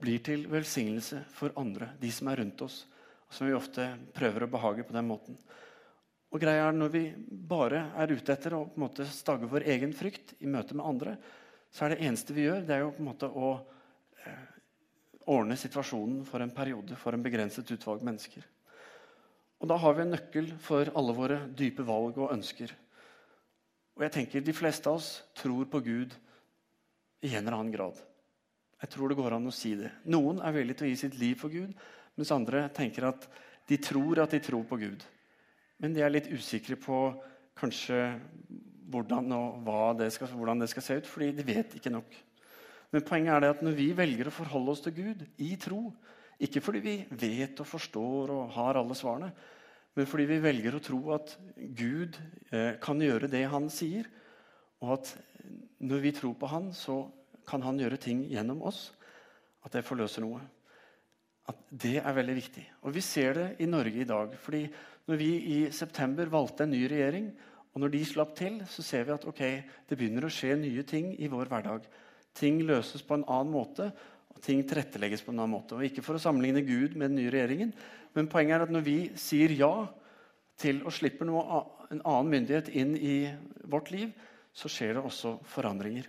blir 0.00 0.20
til 0.24 0.44
velsignelse 0.50 1.22
for 1.34 1.54
andre, 1.60 1.92
de 2.00 2.10
som 2.12 2.28
er 2.30 2.42
rundt 2.42 2.62
oss. 2.66 2.84
Som 3.30 3.48
vi 3.48 3.56
ofte 3.56 3.88
prøver 4.14 4.44
å 4.44 4.50
behage 4.50 4.84
på 4.86 4.94
den 4.94 5.08
måten. 5.08 5.38
Og 6.30 6.42
greia 6.42 6.68
er 6.68 6.76
Når 6.76 6.90
vi 6.92 7.04
bare 7.28 7.90
er 7.96 8.12
ute 8.12 8.32
etter 8.32 8.54
å 8.54 8.66
på 8.66 8.76
en 8.76 8.84
måte 8.86 9.06
stagge 9.08 9.48
vår 9.50 9.66
egen 9.72 9.94
frykt 9.96 10.34
i 10.40 10.50
møte 10.50 10.74
med 10.74 10.86
andre, 10.86 11.16
så 11.70 11.84
er 11.84 11.94
det 11.94 12.04
eneste 12.06 12.34
vi 12.34 12.46
gjør, 12.46 12.62
det 12.66 12.74
er 12.74 12.84
jo 12.84 12.92
på 12.94 13.02
en 13.02 13.08
måte 13.08 13.28
å 13.28 13.52
eh, 14.24 14.44
ordne 15.32 15.56
situasjonen 15.58 16.24
for 16.28 16.42
en 16.42 16.54
periode 16.54 16.96
for 17.00 17.16
en 17.16 17.24
begrenset 17.24 17.70
utvalg 17.74 18.04
mennesker. 18.06 18.44
Og 19.60 19.68
Da 19.68 19.78
har 19.80 19.94
vi 19.96 20.04
en 20.04 20.12
nøkkel 20.12 20.50
for 20.60 20.90
alle 20.94 21.14
våre 21.16 21.38
dype 21.56 21.84
valg 21.86 22.18
og 22.20 22.32
ønsker. 22.34 22.72
Og 23.96 24.04
jeg 24.04 24.12
tenker 24.12 24.44
De 24.44 24.52
fleste 24.52 24.90
av 24.90 25.00
oss 25.00 25.22
tror 25.34 25.64
på 25.72 25.80
Gud 25.80 26.12
i 27.24 27.32
en 27.32 27.46
eller 27.46 27.56
annen 27.58 27.72
grad. 27.72 27.96
Jeg 28.82 28.92
tror 28.92 29.08
det 29.08 29.16
går 29.18 29.36
an 29.36 29.48
å 29.48 29.54
si 29.54 29.72
det. 29.78 29.90
Noen 30.12 30.42
er 30.44 30.54
villig 30.56 30.76
til 30.76 30.88
å 30.88 30.90
gi 30.90 30.98
sitt 31.00 31.16
liv 31.20 31.38
for 31.40 31.52
Gud, 31.52 31.72
mens 32.16 32.32
andre 32.34 32.66
tenker 32.76 33.08
at 33.08 33.24
de 33.66 33.78
tror 33.82 34.20
at 34.22 34.34
de 34.34 34.40
tror 34.44 34.66
på 34.68 34.78
Gud. 34.80 35.04
Men 35.82 35.96
de 35.96 36.04
er 36.04 36.12
litt 36.12 36.28
usikre 36.32 36.76
på 36.80 37.00
kanskje 37.56 37.98
hvordan, 38.92 39.32
det 39.98 40.10
skal, 40.14 40.30
hvordan 40.36 40.62
det 40.62 40.70
skal 40.70 40.84
se 40.84 40.98
ut, 41.00 41.08
fordi 41.08 41.32
de 41.36 41.46
vet 41.46 41.74
ikke 41.76 41.92
nok. 41.92 42.12
Men 42.92 43.04
poenget 43.04 43.34
er 43.34 43.42
det 43.42 43.52
at 43.56 43.64
når 43.66 43.76
vi 43.76 43.88
velger 43.96 44.28
å 44.28 44.34
forholde 44.34 44.72
oss 44.72 44.84
til 44.84 44.94
Gud 44.96 45.24
i 45.42 45.54
tro, 45.60 45.88
ikke 46.36 46.62
fordi 46.62 46.82
vi 46.84 46.96
vet 47.16 47.60
og 47.64 47.68
forstår 47.68 48.32
og 48.34 48.52
har 48.54 48.78
alle 48.78 48.96
svarene, 48.96 49.32
men 49.96 50.08
fordi 50.08 50.26
vi 50.28 50.42
velger 50.44 50.76
å 50.76 50.82
tro 50.84 50.98
at 51.16 51.32
Gud 51.56 52.18
eh, 52.52 52.76
kan 52.82 53.00
gjøre 53.00 53.30
det 53.32 53.46
han 53.48 53.70
sier, 53.72 54.08
og 54.84 54.98
at 54.98 55.14
når 55.80 56.02
vi 56.04 56.12
tror 56.12 56.34
på 56.36 56.50
han, 56.52 56.68
så 56.76 57.06
kan 57.46 57.62
han 57.62 57.78
gjøre 57.80 57.98
ting 58.02 58.24
gjennom 58.30 58.62
oss, 58.66 58.90
at 59.64 59.74
det 59.74 59.86
forløser 59.86 60.24
noe. 60.24 60.40
At 61.46 61.58
det 61.70 61.98
er 62.00 62.16
veldig 62.16 62.34
viktig. 62.36 62.64
Og 62.86 62.94
vi 62.94 63.02
ser 63.04 63.38
det 63.38 63.48
i 63.62 63.68
Norge 63.70 64.02
i 64.02 64.08
dag. 64.08 64.34
fordi 64.38 64.66
når 65.06 65.16
vi 65.16 65.30
i 65.54 65.58
september 65.70 66.26
valgte 66.26 66.64
en 66.64 66.74
ny 66.74 66.82
regjering, 66.90 67.30
og 67.74 67.80
når 67.80 67.92
de 67.92 68.04
slapp 68.08 68.34
til, 68.34 68.62
så 68.66 68.82
ser 68.82 69.04
vi 69.04 69.14
at 69.14 69.26
okay, 69.28 69.60
det 69.88 69.98
begynner 69.98 70.24
å 70.26 70.32
skje 70.32 70.56
nye 70.56 70.82
ting 70.82 71.12
i 71.20 71.28
vår 71.28 71.46
hverdag. 71.52 71.86
ting 72.36 72.60
løses 72.68 73.02
på 73.02 73.14
en 73.14 73.24
annen 73.24 73.52
måte, 73.52 73.92
og 74.28 74.40
ting 74.44 74.60
tilrettelegges 74.68 75.22
på 75.24 75.32
en 75.32 75.38
annen 75.38 75.54
måte. 75.54 75.76
Og 75.76 75.84
Ikke 75.84 76.02
for 76.04 76.16
å 76.16 76.20
sammenligne 76.20 76.60
Gud 76.60 76.96
med 76.96 77.10
den 77.10 77.16
nye 77.20 77.30
regjeringen, 77.30 77.72
men 78.14 78.28
poenget 78.28 78.56
er 78.56 78.64
at 78.66 78.72
når 78.72 78.84
vi 78.84 78.98
sier 79.16 79.52
ja 79.56 79.86
til 80.56 80.82
å 80.84 80.92
slippe 80.92 81.24
noe, 81.24 81.62
en 81.90 82.02
annen 82.02 82.32
myndighet 82.32 82.68
inn 82.72 82.96
i 82.96 83.16
vårt 83.64 83.90
liv, 83.92 84.12
så 84.56 84.68
skjer 84.72 84.96
det 84.96 85.04
også 85.04 85.36
forandringer. 85.52 86.08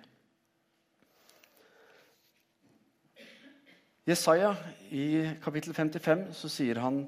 Jesaja 4.07 4.53
i 4.95 5.27
kapittel 5.43 5.73
55 5.75 6.29
så, 6.31 6.47
han, 6.79 7.01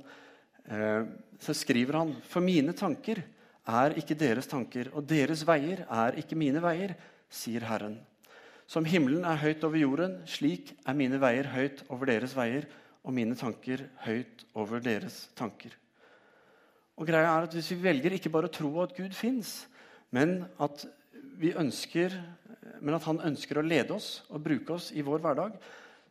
eh, 0.67 1.05
så 1.39 1.53
skriver 1.55 1.95
han 1.95 2.11
For 2.27 2.43
mine 2.43 2.73
tanker 2.75 3.21
er 3.69 3.95
ikke 4.01 4.17
deres 4.19 4.49
tanker, 4.51 4.89
og 4.91 5.07
deres 5.07 5.45
veier 5.47 5.85
er 5.87 6.19
ikke 6.19 6.35
mine 6.35 6.59
veier, 6.59 6.97
sier 7.31 7.63
Herren. 7.69 7.95
Som 8.67 8.83
himmelen 8.83 9.23
er 9.23 9.39
høyt 9.39 9.63
over 9.63 9.79
jorden, 9.79 10.19
slik 10.27 10.75
er 10.83 10.97
mine 10.97 11.21
veier 11.23 11.47
høyt 11.53 11.85
over 11.87 12.11
deres 12.11 12.35
veier, 12.35 12.67
og 12.99 13.15
mine 13.15 13.37
tanker 13.39 13.87
høyt 14.03 14.43
over 14.59 14.83
deres 14.83 15.29
tanker. 15.39 15.71
Og 16.99 17.07
greia 17.07 17.31
er 17.31 17.47
at 17.47 17.55
Hvis 17.55 17.71
vi 17.71 17.83
velger 17.83 18.19
ikke 18.19 18.29
bare 18.33 18.51
å 18.51 18.57
tro 18.59 18.75
at 18.83 18.97
Gud 18.97 19.15
fins, 19.15 19.69
men 20.11 20.43
men 22.79 22.95
at 22.95 23.05
han 23.07 23.27
ønsker 23.31 23.57
å 23.57 23.63
lede 23.63 23.95
oss 23.95 24.25
og 24.27 24.43
bruke 24.43 24.75
oss 24.75 24.91
i 24.91 25.05
vår 25.05 25.23
hverdag, 25.23 25.55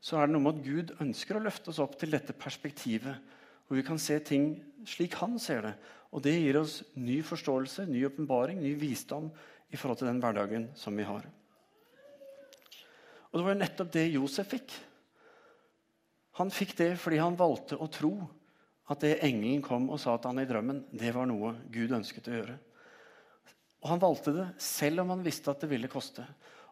så 0.01 0.19
er 0.19 0.29
det 0.29 0.35
noe 0.35 0.45
med 0.45 0.59
at 0.59 0.67
Gud 0.67 0.93
ønsker 1.03 1.39
å 1.39 1.43
løfte 1.43 1.73
oss 1.73 1.81
opp 1.83 1.97
til 1.99 2.13
dette 2.15 2.37
perspektivet, 2.37 3.19
hvor 3.67 3.79
vi 3.79 3.85
kan 3.87 4.01
se 4.01 4.19
ting 4.25 4.53
slik 4.89 5.19
han 5.21 5.37
ser 5.43 5.65
det. 5.67 5.75
Og 6.15 6.23
det 6.25 6.37
gir 6.39 6.61
oss 6.61 6.81
ny 6.97 7.19
forståelse, 7.27 7.85
ny 7.91 8.05
åpenbaring, 8.09 8.63
ny 8.63 8.73
visdom 8.81 9.29
i 9.69 9.77
forhold 9.77 10.01
til 10.01 10.09
den 10.09 10.23
hverdagen 10.23 10.69
som 10.79 10.97
vi 10.97 11.05
har. 11.05 11.27
Og 13.29 13.37
det 13.37 13.45
var 13.45 13.53
jo 13.53 13.61
nettopp 13.61 13.91
det 13.93 14.07
Josef 14.15 14.49
fikk. 14.55 14.73
Han 16.39 16.55
fikk 16.55 16.77
det 16.79 16.93
fordi 17.03 17.19
han 17.21 17.37
valgte 17.37 17.77
å 17.77 17.91
tro 17.93 18.15
at 18.89 19.03
det 19.05 19.19
engelen 19.27 19.61
kom 19.65 19.91
og 19.93 20.01
sa 20.01 20.15
til 20.17 20.33
han 20.33 20.41
i 20.41 20.49
drømmen, 20.49 20.81
det 20.97 21.11
var 21.13 21.29
noe 21.29 21.53
Gud 21.73 21.93
ønsket 21.93 22.31
å 22.31 22.39
gjøre. 22.39 22.55
Og 23.83 23.91
Han 23.93 24.01
valgte 24.03 24.33
det 24.35 24.47
selv 24.63 25.05
om 25.05 25.13
han 25.13 25.23
visste 25.23 25.53
at 25.53 25.61
det 25.63 25.69
ville 25.71 25.91
koste. 25.91 26.25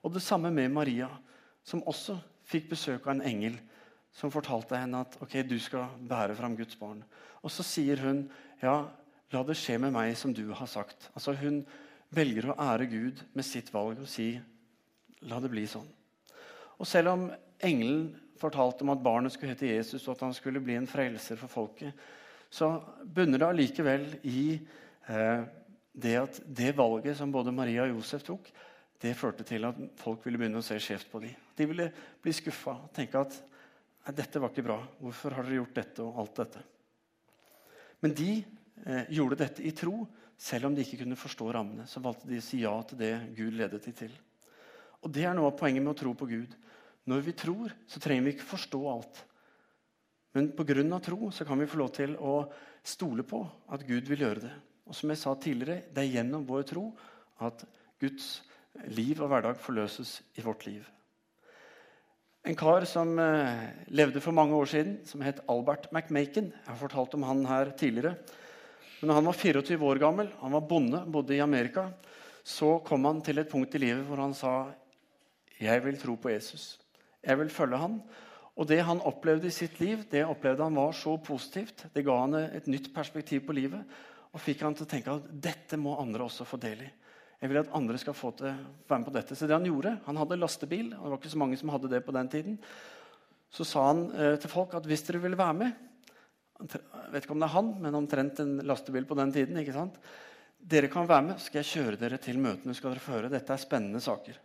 Og 0.02 0.14
det 0.14 0.24
samme 0.24 0.50
med 0.54 0.72
Maria, 0.72 1.10
som 1.62 1.84
også 1.86 2.16
fikk 2.46 2.70
besøk 2.72 3.06
av 3.06 3.16
en 3.16 3.26
engel 3.26 3.56
som 4.16 4.32
fortalte 4.32 4.78
henne 4.78 5.02
at 5.04 5.16
ok, 5.22 5.42
du 5.44 5.58
skal 5.60 5.90
bære 6.08 6.36
fram 6.38 6.56
Guds 6.56 6.78
barn. 6.80 7.02
Og 7.42 7.52
så 7.52 7.66
sier 7.66 8.00
hun 8.00 8.24
ja, 8.62 8.86
la 9.32 9.42
det 9.44 9.58
skje 9.58 9.78
med 9.82 9.94
meg 9.94 10.14
som 10.18 10.32
du 10.34 10.46
har 10.56 10.70
sagt. 10.70 11.10
Altså 11.14 11.34
Hun 11.36 11.64
velger 12.14 12.50
å 12.50 12.58
ære 12.62 12.86
Gud 12.90 13.24
med 13.34 13.44
sitt 13.44 13.72
valg 13.74 14.00
og 14.00 14.08
si 14.10 14.32
la 15.26 15.40
det 15.42 15.50
bli 15.52 15.66
sånn. 15.68 15.88
Og 16.76 16.88
selv 16.88 17.12
om 17.12 17.26
engelen 17.64 18.14
fortalte 18.40 18.84
om 18.84 18.92
at 18.92 19.02
barnet 19.04 19.32
skulle 19.32 19.54
hete 19.54 19.70
Jesus, 19.70 20.04
og 20.06 20.14
at 20.14 20.26
han 20.26 20.34
skulle 20.36 20.60
bli 20.60 20.76
en 20.76 20.88
frelser 20.88 21.38
for 21.40 21.50
folket, 21.50 21.96
så 22.52 22.76
bunner 23.02 23.40
det 23.40 23.48
allikevel 23.48 24.04
i 24.28 24.42
eh, 25.08 25.46
det 25.96 26.16
at 26.20 26.40
det 26.44 26.74
valget 26.76 27.16
som 27.18 27.32
både 27.32 27.54
Maria 27.56 27.86
og 27.86 27.96
Josef 27.96 28.26
tok, 28.26 28.50
det 29.02 29.16
førte 29.18 29.44
til 29.46 29.66
at 29.68 29.78
folk 30.00 30.24
ville 30.24 30.40
begynne 30.40 30.62
å 30.62 30.64
se 30.64 30.78
skjevt 30.80 31.10
på 31.12 31.20
dem. 31.24 31.34
De 31.56 31.66
ville 31.68 31.90
bli 32.22 32.32
skuffa 32.34 32.76
og 32.86 32.92
tenke 32.96 33.20
at 33.20 33.36
dette 34.16 34.40
var 34.40 34.52
ikke 34.52 34.64
bra. 34.66 34.78
Hvorfor 35.02 35.36
har 35.36 35.46
dere 35.46 35.60
gjort 35.60 35.76
dette 35.76 36.04
og 36.04 36.20
alt 36.22 36.40
dette? 36.40 36.62
Men 38.04 38.14
de 38.16 38.30
eh, 38.38 39.04
gjorde 39.16 39.40
dette 39.40 39.64
i 39.66 39.72
tro, 39.76 40.04
selv 40.36 40.68
om 40.68 40.76
de 40.76 40.84
ikke 40.84 41.00
kunne 41.02 41.18
forstå 41.18 41.48
rammene. 41.56 41.86
Så 41.88 42.02
valgte 42.04 42.28
de 42.28 42.40
å 42.40 42.44
si 42.44 42.62
ja 42.62 42.74
til 42.86 43.00
det 43.00 43.12
Gud 43.36 43.56
ledet 43.56 43.82
dem 43.84 43.96
til. 43.96 44.12
Og 45.02 45.12
Det 45.12 45.24
er 45.26 45.34
noe 45.36 45.50
av 45.50 45.58
poenget 45.58 45.84
med 45.84 45.94
å 45.94 45.98
tro 45.98 46.12
på 46.16 46.28
Gud. 46.28 46.54
Når 47.06 47.24
vi 47.24 47.34
tror, 47.38 47.74
så 47.86 48.02
trenger 48.02 48.26
vi 48.26 48.36
ikke 48.36 48.48
forstå 48.48 48.80
alt. 48.90 49.22
Men 50.36 50.50
pga. 50.52 51.00
tro 51.00 51.30
så 51.30 51.44
kan 51.44 51.58
vi 51.58 51.66
få 51.66 51.78
lov 51.78 51.92
til 51.96 52.16
å 52.16 52.50
stole 52.84 53.22
på 53.22 53.40
at 53.72 53.86
Gud 53.86 54.08
vil 54.08 54.20
gjøre 54.20 54.42
det. 54.44 54.54
Og 54.86 54.94
som 54.94 55.10
jeg 55.10 55.18
sa 55.18 55.34
tidligere, 55.34 55.82
Det 55.92 56.02
er 56.02 56.14
gjennom 56.18 56.46
vår 56.46 56.62
tro 56.62 56.96
at 57.40 57.64
Guds 57.98 58.42
liv 58.92 59.20
og 59.22 59.30
hverdag 59.32 59.58
forløses 59.62 60.20
i 60.36 60.44
vårt 60.44 60.66
liv. 60.68 60.84
En 62.46 62.58
kar 62.58 62.84
som 62.86 63.16
eh, 63.18 63.62
levde 63.90 64.22
for 64.22 64.36
mange 64.36 64.54
år 64.54 64.68
siden, 64.70 64.98
som 65.08 65.22
het 65.26 65.42
Albert 65.50 65.88
McMaken. 65.90 66.52
Jeg 66.54 66.68
har 66.68 66.78
fortalt 66.78 67.16
om 67.18 67.24
han 67.26 67.42
her 67.48 67.72
tidligere. 67.74 68.14
Men 69.00 69.16
han 69.16 69.26
var 69.26 69.36
24 69.36 69.82
år 69.82 70.00
gammel, 70.00 70.30
han 70.40 70.54
var 70.54 70.68
bonde, 70.70 71.02
bodde 71.12 71.34
i 71.36 71.42
Amerika, 71.42 71.88
så 72.46 72.78
kom 72.86 73.04
han 73.04 73.18
til 73.26 73.42
et 73.42 73.50
punkt 73.50 73.74
i 73.74 73.82
livet 73.82 74.06
hvor 74.06 74.22
han 74.22 74.34
sa 74.34 74.52
jeg 75.58 75.82
vil 75.84 75.98
tro 76.00 76.14
på 76.20 76.30
Jesus. 76.30 76.76
Jeg 77.24 77.38
vil 77.40 77.50
følge 77.52 77.80
han. 77.80 77.98
Og 78.56 78.68
det 78.68 78.78
han 78.88 79.02
opplevde 79.04 79.50
i 79.50 79.54
sitt 79.54 79.80
liv, 79.82 80.04
det 80.08 80.22
opplevde 80.24 80.64
han 80.64 80.76
var 80.78 80.94
så 80.96 81.16
positivt. 81.20 81.88
Det 81.92 82.04
ga 82.06 82.14
han 82.22 82.36
et 82.40 82.68
nytt 82.70 82.92
perspektiv 82.94 83.42
på 83.48 83.56
livet 83.56 83.98
og 84.32 84.42
fikk 84.42 84.62
han 84.66 84.76
til 84.76 84.84
å 84.84 84.90
tenke 84.90 85.16
at 85.16 85.28
dette 85.48 85.78
må 85.80 85.94
andre 86.00 86.26
også 86.26 86.44
få 86.48 86.58
del 86.60 86.84
i. 86.84 86.88
Jeg 87.40 87.52
vil 87.52 87.60
at 87.60 87.72
andre 87.76 87.98
skal 88.00 88.16
få 88.16 88.30
til 88.38 88.52
være 88.88 88.98
med 89.00 89.08
på 89.08 89.14
dette. 89.14 89.36
Så 89.36 89.46
det 89.46 89.56
Han 89.56 89.66
gjorde, 89.68 89.98
han 90.06 90.16
hadde 90.16 90.38
lastebil, 90.40 90.94
og 90.94 91.02
det 91.04 91.10
var 91.10 91.18
ikke 91.20 91.34
så 91.34 91.42
mange 91.42 91.56
som 91.60 91.72
hadde 91.74 91.90
det 91.92 92.04
på 92.04 92.14
den 92.16 92.28
tiden. 92.28 92.58
Så 93.50 93.64
sa 93.64 93.88
han 93.90 94.06
eh, 94.14 94.38
til 94.40 94.50
folk 94.50 94.74
at 94.74 94.86
hvis 94.86 95.04
dere 95.06 95.22
ville 95.22 95.38
være 95.38 95.54
med 95.54 95.72
Jeg 96.56 97.12
vet 97.12 97.24
ikke 97.24 97.34
om 97.36 97.42
det 97.42 97.46
er 97.46 97.52
han, 97.52 97.74
men 97.84 97.94
omtrent 97.94 98.40
en 98.40 98.56
lastebil 98.64 99.04
på 99.04 99.14
den 99.18 99.32
tiden. 99.32 99.58
ikke 99.60 99.76
sant? 99.76 99.98
Dere 100.56 100.88
kan 100.88 101.08
være 101.08 101.22
med, 101.22 101.38
så 101.38 101.50
skal 101.50 101.60
jeg 101.62 101.72
kjøre 101.74 102.00
dere 102.00 102.18
til 102.18 102.38
møtene. 102.40 102.74
skal 102.74 102.94
dere 102.94 103.04
føre. 103.04 103.28
Dette 103.28 103.52
er 103.52 103.60
spennende 103.60 104.00
saker. 104.00 104.38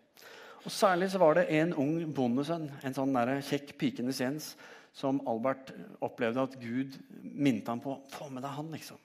Og 0.66 0.72
Særlig 0.72 1.10
så 1.12 1.18
var 1.18 1.40
det 1.40 1.48
en 1.50 1.74
ung 1.74 1.96
bondesønn, 2.14 2.68
en 2.84 2.94
sånn 2.94 3.16
der 3.16 3.40
kjekk 3.42 3.78
pikenes 3.80 4.20
Jens, 4.22 4.52
som 4.94 5.22
Albert 5.26 5.72
opplevde 6.04 6.44
at 6.44 6.60
Gud 6.62 7.00
minte 7.24 7.72
ham 7.72 7.80
på. 7.82 7.96
Få 8.12 8.28
med 8.30 8.44
deg 8.44 8.54
han, 8.54 8.70
liksom. 8.76 9.00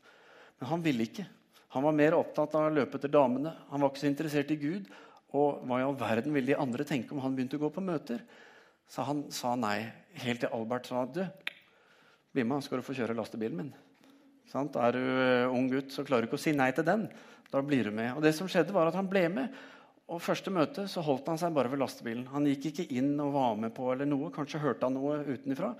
Men 0.58 0.68
han 0.68 0.84
ville 0.84 1.06
ikke. 1.06 1.24
Han 1.74 1.84
var 1.86 1.96
mer 1.96 2.16
opptatt 2.18 2.54
av 2.56 2.68
å 2.68 2.74
løpe 2.74 2.98
etter 2.98 3.12
damene. 3.12 3.52
Han 3.70 3.82
var 3.82 3.90
ikke 3.90 4.04
så 4.04 4.10
interessert 4.10 4.52
i 4.54 4.58
Gud. 4.60 4.90
Og 5.36 5.64
hva 5.66 5.80
i 5.80 5.86
all 5.86 5.96
verden 5.98 6.34
ville 6.34 6.52
de 6.52 6.60
andre 6.60 6.86
tenke 6.86 7.14
om 7.14 7.22
han 7.24 7.34
begynte 7.36 7.58
å 7.58 7.64
gå 7.64 7.72
på 7.74 7.84
møter? 7.84 8.22
Så 8.88 9.04
han 9.06 9.24
sa 9.34 9.56
nei. 9.58 9.80
Helt 10.22 10.44
til 10.44 10.52
Albert 10.54 10.88
sa 10.88 11.02
du, 11.10 11.24
bli 12.32 12.44
med, 12.46 12.62
skal 12.64 12.80
du 12.80 12.86
få 12.86 12.94
kjøre 12.96 13.16
lastebilen 13.18 13.58
min. 13.58 13.72
Sant? 14.48 14.78
Er 14.78 14.94
du 14.94 15.02
uh, 15.02 15.54
ung 15.54 15.66
gutt, 15.68 15.90
så 15.92 16.04
klarer 16.06 16.24
du 16.24 16.30
ikke 16.30 16.38
å 16.38 16.44
si 16.46 16.54
nei 16.56 16.70
til 16.76 16.86
den. 16.86 17.08
Da 17.50 17.62
blir 17.64 17.88
du 17.88 17.94
med. 17.94 18.14
Og 18.14 18.22
det 18.24 18.32
som 18.36 18.48
skjedde 18.50 18.74
var 18.74 18.88
at 18.88 18.96
Han 18.96 19.10
ble 19.10 19.26
med. 19.32 19.58
Og 20.06 20.22
første 20.22 20.52
møte 20.54 20.84
så 20.90 21.02
holdt 21.02 21.26
han 21.32 21.38
seg 21.40 21.54
bare 21.54 21.70
ved 21.72 21.80
lastebilen. 21.82 22.28
Han 22.30 22.46
gikk 22.46 22.70
ikke 22.70 22.86
inn 22.94 23.16
og 23.22 23.32
var 23.34 23.56
med 23.58 23.74
på 23.74 23.88
eller 23.90 24.06
noe. 24.06 24.30
Kanskje 24.34 24.62
hørte 24.62 24.86
han 24.86 24.94
noe 24.94 25.18
utenfra, 25.26 25.72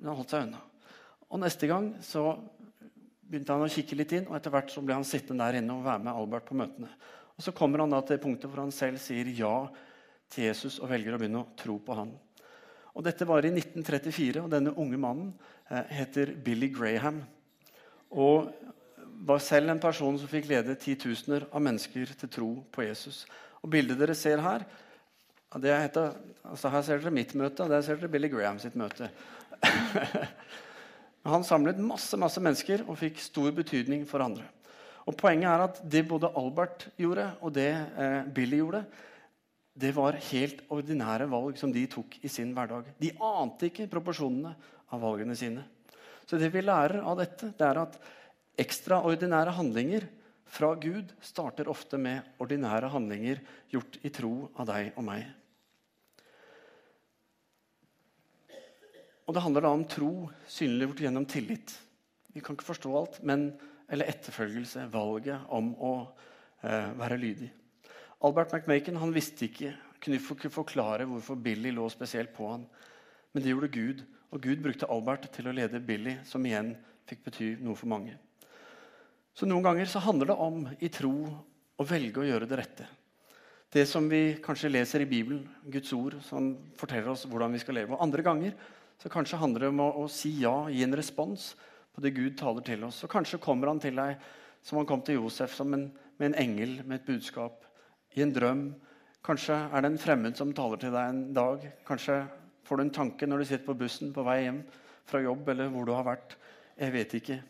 men 0.00 0.10
han 0.10 0.18
holdt 0.18 0.34
seg 0.34 0.48
unna. 0.48 0.62
Og 1.30 1.38
Neste 1.38 1.68
gang 1.70 1.92
så 2.02 2.24
begynte 3.30 3.54
han 3.54 3.62
å 3.62 3.70
kikke 3.70 3.98
litt 3.98 4.12
inn, 4.16 4.26
og 4.26 4.36
etter 4.36 4.52
hvert 4.54 4.72
så 4.72 4.82
ble 4.82 4.96
han 4.98 5.06
sittende 5.06 5.46
der 5.46 5.60
inne 5.60 5.76
og 5.76 5.86
være 5.86 6.02
med 6.02 6.16
Albert 6.16 6.48
på 6.48 6.58
møtene. 6.58 6.90
Og 7.36 7.44
Så 7.44 7.54
kommer 7.56 7.84
han 7.84 7.94
da 7.94 8.02
til 8.04 8.18
punktet 8.20 8.50
hvor 8.50 8.64
han 8.64 8.74
selv 8.74 9.00
sier 9.00 9.30
ja 9.32 9.54
til 10.30 10.50
Jesus 10.50 10.80
og 10.80 10.90
velger 10.90 11.14
å 11.14 11.20
begynne 11.20 11.44
å 11.44 11.52
tro 11.58 11.78
på 11.82 11.96
han. 11.96 12.10
Og 12.90 13.06
Dette 13.06 13.26
var 13.28 13.46
i 13.46 13.52
1934, 13.54 14.42
og 14.42 14.50
denne 14.50 14.74
unge 14.74 14.98
mannen 15.00 15.30
eh, 15.70 15.86
heter 16.00 16.34
Billy 16.44 16.68
Graham. 16.74 17.22
Og 18.10 18.50
var 19.22 19.42
selv 19.44 19.70
en 19.70 19.82
person 19.82 20.18
som 20.18 20.30
fikk 20.30 20.48
lede 20.50 20.76
titusener 20.80 21.46
av 21.52 21.62
mennesker 21.62 22.12
til 22.18 22.32
tro 22.32 22.50
på 22.72 22.84
Jesus. 22.86 23.22
Og 23.62 23.70
Bildet 23.72 24.00
dere 24.00 24.16
ser 24.18 24.42
her, 24.42 24.64
det 25.60 25.74
heter, 25.74 26.14
altså 26.46 26.70
her 26.70 26.84
ser 26.86 27.00
dere 27.02 27.14
mitt 27.14 27.34
møte, 27.38 27.64
og 27.64 27.72
der 27.72 27.82
ser 27.84 27.98
dere 27.98 28.10
Billy 28.12 28.30
Graham 28.32 28.60
sitt 28.62 28.76
møte. 28.78 29.10
Han 31.28 31.44
samlet 31.44 31.80
masse, 31.84 32.16
masse 32.16 32.40
mennesker 32.40 32.86
og 32.86 32.96
fikk 33.00 33.20
stor 33.20 33.50
betydning 33.56 34.06
for 34.08 34.24
andre. 34.24 34.46
Og 35.08 35.16
Poenget 35.18 35.50
er 35.50 35.64
at 35.64 35.80
det 35.92 36.04
både 36.08 36.30
Albert 36.38 36.86
gjorde, 37.00 37.26
og 37.40 37.52
det 37.56 37.70
eh, 37.72 38.28
Billy 38.32 38.60
gjorde, 38.60 38.84
det 39.80 39.92
var 39.96 40.18
helt 40.30 40.62
ordinære 40.72 41.28
valg 41.30 41.58
som 41.60 41.72
de 41.72 41.82
tok 41.90 42.18
i 42.24 42.30
sin 42.30 42.52
hverdag. 42.56 42.88
De 43.00 43.12
ante 43.16 43.68
ikke 43.70 43.88
proporsjonene 43.90 44.52
av 44.90 45.02
valgene 45.02 45.36
sine. 45.38 45.64
Så 46.26 46.38
det 46.38 46.50
vi 46.54 46.62
lærer 46.62 47.00
av 47.02 47.18
dette, 47.20 47.52
det 47.56 47.66
er 47.66 47.80
at 47.80 47.96
ekstraordinære 48.60 49.54
handlinger 49.56 50.06
fra 50.50 50.72
Gud 50.78 51.12
starter 51.24 51.70
ofte 51.70 51.98
med 52.00 52.42
ordinære 52.42 52.90
handlinger 52.92 53.40
gjort 53.70 53.98
i 54.02 54.12
tro 54.14 54.34
av 54.56 54.68
deg 54.70 54.92
og 54.96 55.06
meg. 55.06 55.24
Og 59.30 59.34
det 59.36 59.44
handler 59.44 59.62
da 59.62 59.70
om 59.70 59.82
tro 59.86 60.12
synliggjort 60.50 61.00
gjennom 61.04 61.24
tillit. 61.30 61.70
Vi 62.34 62.40
kan 62.42 62.56
ikke 62.56 62.66
forstå 62.66 62.94
alt, 62.98 63.18
men, 63.22 63.52
eller 63.86 64.08
etterfølgelse, 64.10 64.88
valget 64.90 65.44
om 65.54 65.68
å 65.78 65.90
eh, 66.66 66.88
være 66.98 67.18
lydig. 67.22 67.50
Albert 68.26 68.56
McMaken 68.56 68.98
han 68.98 69.14
visste 69.14 69.46
ikke, 69.46 69.70
kunne 70.02 70.18
ikke 70.18 70.50
forklare 70.50 71.06
hvorfor 71.06 71.38
Billy 71.38 71.70
lå 71.76 71.84
spesielt 71.94 72.32
på 72.34 72.48
han. 72.50 72.64
Men 73.30 73.44
det 73.44 73.52
gjorde 73.52 73.70
Gud, 73.76 74.02
og 74.34 74.42
Gud 74.48 74.64
brukte 74.64 74.90
Albert 74.90 75.30
til 75.36 75.46
å 75.46 75.54
lede 75.54 75.78
Billy, 75.78 76.16
som 76.26 76.42
igjen 76.50 76.74
fikk 77.06 77.22
bety 77.28 77.52
noe 77.62 77.78
for 77.78 77.92
mange. 77.94 78.16
Så 79.30 79.46
Noen 79.46 79.62
ganger 79.62 79.86
så 79.94 80.02
handler 80.02 80.32
det 80.32 80.38
om 80.42 80.66
i 80.74 80.90
tro 80.90 81.14
å 81.78 81.86
velge 81.86 82.24
å 82.24 82.26
gjøre 82.32 82.50
det 82.50 82.60
rette. 82.64 82.90
det 83.70 83.86
som 83.86 84.10
vi 84.10 84.34
kanskje 84.42 84.74
leser 84.74 85.06
i 85.06 85.06
Bibelen, 85.06 85.46
Guds 85.70 85.92
ord, 85.94 86.18
som 86.26 86.56
forteller 86.74 87.14
oss 87.14 87.22
hvordan 87.30 87.52
vi 87.54 87.62
skal 87.62 87.78
leve. 87.78 87.94
Og 87.94 88.02
andre 88.02 88.26
ganger 88.26 88.58
så 89.00 89.08
kanskje 89.08 89.40
handler 89.40 89.64
det 89.64 89.70
om 89.72 89.80
å, 89.80 89.88
å 90.02 90.08
si 90.12 90.34
ja, 90.42 90.54
gi 90.68 90.82
en 90.84 90.96
respons 90.96 91.54
på 91.94 92.02
det 92.04 92.12
Gud 92.16 92.36
taler 92.38 92.64
til 92.66 92.84
oss. 92.84 93.00
Og 93.06 93.12
kanskje 93.12 93.40
kommer 93.42 93.70
han 93.70 93.80
til 93.80 93.96
deg 93.96 94.20
som 94.66 94.80
han 94.80 94.88
kom 94.88 95.00
til 95.04 95.22
Josef, 95.22 95.54
som 95.56 95.72
en, 95.74 95.86
med 96.20 96.30
en 96.30 96.38
engel 96.42 96.74
med 96.84 97.00
et 97.00 97.08
budskap. 97.08 97.64
I 98.18 98.24
en 98.26 98.34
drøm. 98.34 98.64
Kanskje 99.24 99.56
er 99.56 99.84
det 99.84 99.92
en 99.92 100.02
fremmed 100.02 100.36
som 100.36 100.52
taler 100.56 100.82
til 100.82 100.92
deg 100.92 101.14
en 101.14 101.22
dag. 101.36 101.64
Kanskje 101.88 102.18
får 102.68 102.76
du 102.76 102.84
en 102.84 102.92
tanke 103.00 103.28
når 103.28 103.40
du 103.40 103.48
sitter 103.48 103.66
på 103.70 103.78
bussen 103.80 104.12
på 104.12 104.24
vei 104.26 104.42
hjem 104.42 104.60
fra 105.08 105.22
jobb, 105.24 105.48
eller 105.48 105.72
hvor 105.72 105.88
du 105.88 105.94
har 105.96 106.06
vært. 106.06 106.36
Jeg 106.80 106.94
vet 106.94 107.16
ikke. 107.18 107.40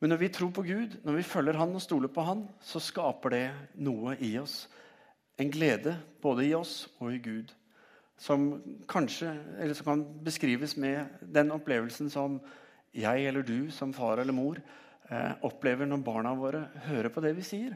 Men 0.00 0.12
når 0.12 0.20
vi 0.20 0.32
tror 0.32 0.50
på 0.54 0.64
Gud, 0.66 0.98
når 1.04 1.18
vi 1.18 1.26
følger 1.26 1.58
Han 1.58 1.74
og 1.74 1.82
stoler 1.82 2.12
på 2.12 2.24
Han, 2.26 2.46
så 2.60 2.82
skaper 2.82 3.32
det 3.32 3.44
noe 3.82 4.16
i 4.20 4.36
oss. 4.38 4.66
En 5.40 5.50
glede 5.52 5.96
både 6.22 6.46
i 6.46 6.54
oss 6.56 6.84
og 7.00 7.14
i 7.14 7.20
Gud. 7.22 7.50
Som 8.16 8.48
kanskje, 8.88 9.28
eller 9.60 9.76
som 9.76 9.90
kan 9.90 10.04
beskrives 10.24 10.76
med 10.80 11.20
den 11.20 11.52
opplevelsen 11.52 12.08
som 12.12 12.38
jeg 12.96 13.26
eller 13.28 13.44
du 13.44 13.70
som 13.74 13.92
far 13.92 14.22
eller 14.22 14.32
mor 14.32 14.60
eh, 15.10 15.32
opplever 15.44 15.88
når 15.88 16.04
barna 16.04 16.32
våre 16.38 16.62
hører 16.86 17.12
på 17.12 17.20
det 17.24 17.34
vi 17.36 17.44
sier, 17.44 17.74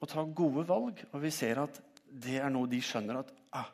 og 0.00 0.08
tar 0.08 0.30
gode 0.32 0.64
valg. 0.68 1.02
Og 1.12 1.20
vi 1.22 1.32
ser 1.34 1.60
at 1.62 1.80
det 2.08 2.38
er 2.40 2.52
noe 2.52 2.70
de 2.70 2.80
skjønner 2.82 3.20
at 3.20 3.34
ah, 3.56 3.68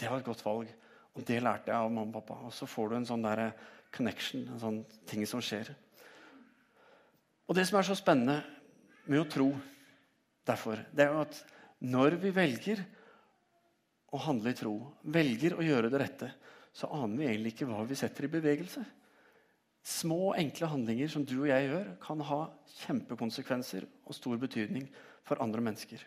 det 0.00 0.08
var 0.08 0.22
et 0.22 0.30
godt 0.30 0.44
valg. 0.46 0.70
Og 1.16 1.26
det 1.26 1.42
lærte 1.42 1.72
jeg 1.72 1.76
av 1.76 1.92
mamma 1.92 2.08
og 2.08 2.16
pappa. 2.22 2.46
Og 2.48 2.54
så 2.54 2.68
får 2.68 2.90
du 2.90 2.96
en 2.98 3.08
sånn 3.08 3.24
der 3.26 3.50
connection, 3.94 4.46
en 4.48 4.62
sånn 4.62 4.80
ting 5.08 5.26
som 5.28 5.42
skjer. 5.44 5.72
Og 7.50 7.56
det 7.58 7.66
som 7.66 7.80
er 7.80 7.86
så 7.88 7.96
spennende 7.98 8.38
med 9.10 9.24
å 9.24 9.28
tro, 9.28 9.48
derfor, 10.46 10.84
det 10.94 11.04
er 11.04 11.14
jo 11.14 11.24
at 11.24 11.40
når 11.82 12.16
vi 12.22 12.30
velger 12.34 12.82
å 14.10 14.20
handle 14.26 14.52
i 14.52 14.58
tro, 14.58 14.74
velger 15.02 15.56
å 15.56 15.64
gjøre 15.64 15.90
det 15.92 16.00
rette, 16.02 16.30
så 16.74 16.90
aner 16.94 17.18
vi 17.18 17.28
egentlig 17.28 17.54
ikke 17.54 17.68
hva 17.70 17.82
vi 17.86 17.98
setter 17.98 18.26
i 18.26 18.32
bevegelse. 18.32 18.82
Små, 19.86 20.34
enkle 20.36 20.68
handlinger 20.70 21.08
som 21.10 21.24
du 21.24 21.38
og 21.40 21.50
jeg 21.50 21.68
gjør, 21.70 21.92
kan 22.02 22.22
ha 22.28 22.40
kjempekonsekvenser 22.82 23.86
og 24.04 24.16
stor 24.16 24.40
betydning 24.40 24.88
for 25.26 25.40
andre 25.42 25.62
mennesker. 25.64 26.02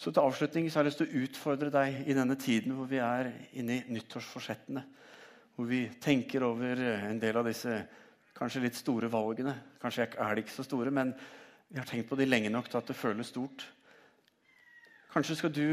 Så 0.00 0.12
til 0.12 0.24
avslutning 0.24 0.68
så 0.68 0.78
har 0.78 0.86
jeg 0.86 0.90
lyst 0.90 1.00
til 1.02 1.10
å 1.10 1.24
utfordre 1.26 1.72
deg 1.72 2.06
i 2.08 2.16
denne 2.16 2.36
tiden 2.40 2.72
hvor 2.72 2.88
vi 2.88 3.00
er 3.04 3.32
inne 3.60 3.80
i 3.80 3.96
nyttårsforsettene. 3.96 4.84
Hvor 5.56 5.66
vi 5.68 5.82
tenker 6.00 6.46
over 6.46 6.80
en 6.94 7.20
del 7.20 7.36
av 7.36 7.48
disse 7.48 7.74
kanskje 8.36 8.62
litt 8.64 8.78
store 8.78 9.10
valgene. 9.12 9.52
Kanskje 9.82 10.06
er 10.08 10.36
de 10.36 10.44
ikke 10.44 10.54
så 10.54 10.64
store, 10.64 10.92
men 10.94 11.12
vi 11.68 11.76
har 11.78 11.88
tenkt 11.88 12.08
på 12.08 12.16
de 12.16 12.28
lenge 12.28 12.52
nok 12.52 12.70
til 12.70 12.80
at 12.80 12.88
det 12.88 12.96
føles 12.96 13.28
stort. 13.28 13.66
Kanskje 15.10 15.36
skal 15.40 15.50
du 15.50 15.64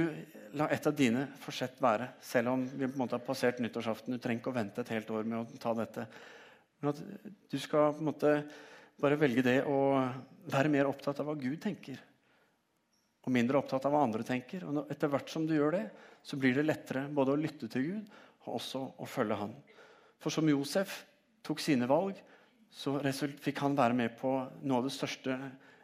la 0.58 0.65
et 0.73 0.88
av 0.89 0.95
dine 0.97 1.28
forsett 1.43 1.78
være, 1.84 2.10
selv 2.26 2.56
om 2.56 2.63
vi 2.65 2.88
på 2.88 2.95
en 2.95 3.04
måte 3.04 3.17
har 3.19 3.26
passert 3.26 3.60
nyttårsaften. 3.62 4.15
Du 4.15 4.21
trenger 4.21 4.41
ikke 4.41 4.54
å 4.54 4.58
vente 4.58 4.82
et 4.82 4.93
helt 4.95 5.12
år 5.13 5.28
med 5.30 5.43
å 5.43 5.60
ta 5.62 5.76
dette. 5.78 6.08
Men 6.82 6.93
at 6.93 7.02
du 7.52 7.58
skal 7.62 7.93
på 7.93 8.02
en 8.02 8.10
måte 8.10 8.32
bare 8.97 9.19
velge 9.21 9.43
det 9.45 9.60
å 9.69 9.78
være 10.50 10.71
mer 10.73 10.89
opptatt 10.89 11.21
av 11.21 11.30
hva 11.30 11.38
Gud 11.38 11.60
tenker. 11.62 12.02
Og 13.28 13.34
mindre 13.36 13.60
opptatt 13.60 13.86
av 13.86 13.93
hva 13.93 14.02
andre 14.08 14.26
tenker. 14.26 14.65
Og 14.65 14.89
etter 14.89 15.12
hvert 15.12 15.30
som 15.30 15.45
du 15.45 15.54
gjør 15.54 15.78
det, 15.78 15.86
så 16.26 16.39
blir 16.39 16.58
det 16.58 16.65
lettere 16.65 17.06
både 17.06 17.36
å 17.36 17.39
lytte 17.39 17.69
til 17.69 17.91
Gud 17.91 18.19
og 18.47 18.54
også 18.58 18.84
å 18.97 19.08
følge 19.10 19.38
Han. 19.38 19.54
For 20.23 20.34
som 20.34 20.50
Josef 20.50 21.04
tok 21.45 21.62
sine 21.62 21.86
valg, 21.89 22.17
så 22.73 22.97
fikk 23.41 23.62
han 23.62 23.78
være 23.78 23.95
med 23.95 24.15
på 24.17 24.32
noe 24.63 24.80
av 24.80 24.88
det 24.88 24.95
største 24.95 25.36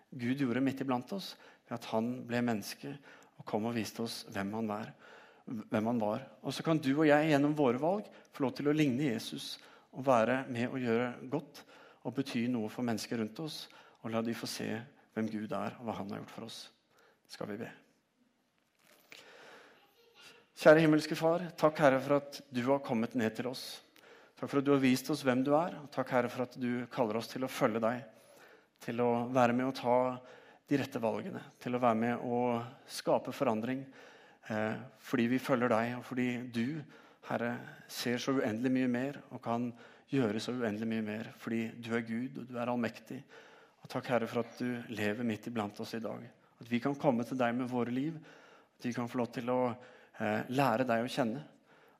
Gud 0.09 0.41
gjorde 0.41 0.63
midt 0.63 0.81
iblant 0.81 1.11
oss. 1.13 1.35
Ved 1.67 1.77
at 1.77 1.91
han 1.93 2.15
ble 2.27 2.41
menneske 2.43 2.95
og 3.43 3.49
kom 3.49 3.67
og 3.67 3.75
viste 3.75 4.05
oss 4.05 4.21
hvem 4.31 4.55
han 4.55 4.69
var. 4.71 4.89
Hvem 5.43 5.91
han 5.91 5.99
var. 5.99 6.23
Og 6.41 6.55
så 6.55 6.63
kan 6.63 6.79
du 6.79 6.93
og 6.95 7.07
jeg 7.09 7.29
gjennom 7.33 7.55
våre 7.57 7.81
valg 7.81 8.07
få 8.31 8.45
lov 8.45 8.55
til 8.55 8.71
å 8.71 8.75
ligne 8.75 9.11
Jesus 9.11 9.57
og 9.93 10.07
være 10.07 10.45
med 10.47 10.71
å 10.71 10.79
gjøre 10.79 11.09
godt 11.29 11.63
og 12.03 12.15
bety 12.15 12.47
noe 12.51 12.71
for 12.71 12.87
mennesker 12.87 13.19
rundt 13.19 13.43
oss. 13.43 13.65
Og 14.03 14.11
la 14.11 14.23
de 14.23 14.35
få 14.35 14.47
se 14.49 14.69
hvem 15.13 15.29
Gud 15.29 15.51
er, 15.55 15.75
og 15.77 15.85
hva 15.85 15.95
han 15.99 16.09
har 16.11 16.23
gjort 16.23 16.33
for 16.33 16.47
oss. 16.47 16.59
Skal 17.29 17.51
vi 17.51 17.59
be. 17.61 17.69
Kjære 20.63 20.83
himmelske 20.83 21.15
Far, 21.17 21.45
takk 21.59 21.79
Herre 21.81 21.99
for 22.03 22.19
at 22.21 22.39
du 22.53 22.61
har 22.67 22.81
kommet 22.85 23.15
ned 23.19 23.35
til 23.37 23.51
oss. 23.51 23.81
Takk 24.39 24.49
for 24.49 24.59
at 24.59 24.67
du 24.67 24.73
har 24.73 24.81
vist 24.83 25.09
oss 25.13 25.23
hvem 25.25 25.43
du 25.45 25.53
er. 25.57 25.77
og 25.79 25.89
Takk, 25.93 26.13
Herre, 26.15 26.31
for 26.31 26.45
at 26.47 26.57
du 26.59 26.85
kaller 26.93 27.19
oss 27.19 27.29
til 27.31 27.45
å 27.45 27.51
følge 27.51 27.81
deg. 27.83 28.01
Til 28.83 28.99
å 29.03 29.11
være 29.33 29.55
med 29.55 29.69
og 29.69 29.77
ta 29.77 29.97
de 30.69 30.79
rette 30.79 31.01
valgene. 31.01 31.41
Til 31.61 31.75
å 31.75 31.81
være 31.83 31.99
med 31.99 32.25
og 32.27 32.87
skape 32.89 33.33
forandring. 33.35 33.83
Eh, 34.51 34.75
fordi 34.99 35.29
vi 35.31 35.39
følger 35.39 35.71
deg, 35.71 35.95
og 35.97 36.05
fordi 36.07 36.27
du, 36.53 36.67
Herre, 37.29 37.53
ser 37.87 38.19
så 38.19 38.35
uendelig 38.35 38.71
mye 38.75 38.91
mer 38.91 39.19
og 39.31 39.41
kan 39.43 39.69
gjøre 40.11 40.41
så 40.43 40.55
uendelig 40.55 40.89
mye 40.89 41.05
mer. 41.07 41.31
Fordi 41.39 41.65
du 41.79 41.93
er 41.95 42.07
Gud, 42.07 42.41
og 42.41 42.49
du 42.49 42.57
er 42.57 42.71
allmektig. 42.71 43.19
Og 43.83 43.91
takk, 43.91 44.11
Herre, 44.11 44.29
for 44.31 44.43
at 44.43 44.59
du 44.59 44.95
lever 44.95 45.27
midt 45.27 45.47
iblant 45.51 45.79
oss 45.83 45.95
i 45.97 46.03
dag. 46.03 46.23
At 46.59 46.69
vi 46.71 46.79
kan 46.83 46.95
komme 46.99 47.25
til 47.27 47.39
deg 47.39 47.55
med 47.57 47.71
våre 47.71 47.91
liv. 47.91 48.19
At 48.77 48.87
vi 48.87 48.93
kan 48.95 49.09
få 49.11 49.19
lov 49.19 49.31
til 49.35 49.49
å 49.51 49.61
eh, 49.71 50.51
lære 50.51 50.87
deg 50.87 51.03
å 51.03 51.11
kjenne. 51.11 51.43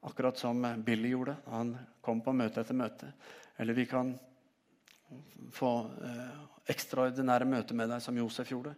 Akkurat 0.03 0.39
som 0.39 0.59
Billy 0.83 1.13
gjorde. 1.13 1.37
Han 1.51 1.75
kom 2.03 2.21
på 2.23 2.35
møte 2.35 2.63
etter 2.63 2.75
møte. 2.75 3.11
Eller 3.59 3.77
vi 3.77 3.87
kan 3.87 4.11
få 5.53 5.71
eh, 6.03 6.39
ekstraordinære 6.69 7.47
møtet 7.49 7.75
med 7.77 7.91
deg, 7.91 8.01
som 8.03 8.17
Josef 8.17 8.51
gjorde. 8.53 8.75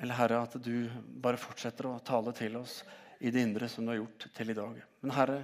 Eller 0.00 0.18
Herre, 0.18 0.42
at 0.44 0.56
du 0.60 0.88
bare 1.22 1.40
fortsetter 1.40 1.88
å 1.88 1.98
tale 2.04 2.32
til 2.36 2.58
oss 2.60 2.82
i 3.20 3.32
det 3.32 3.42
indre 3.46 3.68
som 3.72 3.84
du 3.84 3.92
har 3.92 4.00
gjort 4.02 4.28
til 4.36 4.52
i 4.52 4.56
dag. 4.56 4.80
Men 5.02 5.14
Herre, 5.16 5.38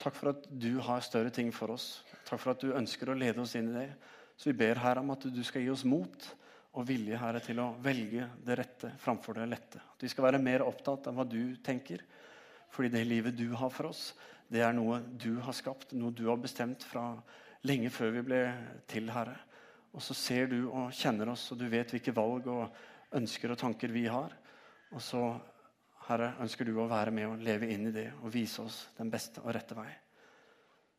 takk 0.00 0.16
for 0.16 0.34
at 0.34 0.48
du 0.50 0.76
har 0.84 1.04
større 1.04 1.32
ting 1.32 1.52
for 1.54 1.72
oss. 1.76 2.02
Takk 2.28 2.40
for 2.40 2.52
at 2.52 2.64
du 2.64 2.74
ønsker 2.76 3.10
å 3.10 3.16
lede 3.16 3.40
oss 3.40 3.54
inn 3.56 3.70
i 3.72 3.78
det. 3.78 3.88
Så 4.36 4.50
vi 4.50 4.58
ber 4.64 4.80
Herre 4.82 5.04
om 5.04 5.12
at 5.14 5.24
du 5.30 5.42
skal 5.46 5.64
gi 5.64 5.72
oss 5.72 5.86
mot 5.88 6.28
og 6.74 6.88
vilje 6.88 7.18
Herre, 7.20 7.38
til 7.38 7.60
å 7.62 7.70
velge 7.82 8.26
det 8.44 8.56
rette 8.58 8.90
framfor 8.98 9.38
det 9.38 9.46
lette. 9.46 9.80
At 9.94 10.02
vi 10.02 10.10
skal 10.10 10.26
være 10.26 10.42
mer 10.42 10.64
opptatt 10.66 11.06
av 11.06 11.16
hva 11.16 11.26
du 11.28 11.54
tenker. 11.64 12.02
Fordi 12.74 12.90
det 12.90 13.04
livet 13.06 13.36
du 13.38 13.46
har 13.54 13.70
for 13.70 13.92
oss, 13.92 14.08
det 14.50 14.64
er 14.66 14.74
noe 14.74 14.98
du 15.06 15.38
har 15.44 15.54
skapt, 15.56 15.94
noe 15.94 16.12
du 16.12 16.26
har 16.26 16.40
bestemt 16.42 16.82
fra 16.84 17.12
lenge 17.64 17.92
før 17.94 18.10
vi 18.16 18.24
ble 18.26 18.40
til, 18.90 19.06
Herre. 19.14 19.36
Og 19.94 20.02
så 20.02 20.16
ser 20.18 20.48
du 20.50 20.58
og 20.66 20.92
kjenner 20.94 21.30
oss, 21.30 21.46
og 21.52 21.60
du 21.60 21.68
vet 21.70 21.92
hvilke 21.94 22.14
valg 22.14 22.48
og 22.50 23.14
ønsker 23.14 23.54
og 23.54 23.60
tanker 23.60 23.94
vi 23.94 24.06
har. 24.10 24.34
Og 24.94 25.02
så, 25.02 25.22
Herre, 26.08 26.34
ønsker 26.42 26.66
du 26.66 26.74
å 26.78 26.88
være 26.90 27.14
med 27.14 27.28
og 27.30 27.44
leve 27.46 27.70
inn 27.70 27.88
i 27.88 27.94
det 27.94 28.08
og 28.20 28.32
vise 28.34 28.64
oss 28.64 28.80
den 28.98 29.12
beste 29.12 29.42
og 29.44 29.54
rette 29.54 29.76
vei. 29.78 29.90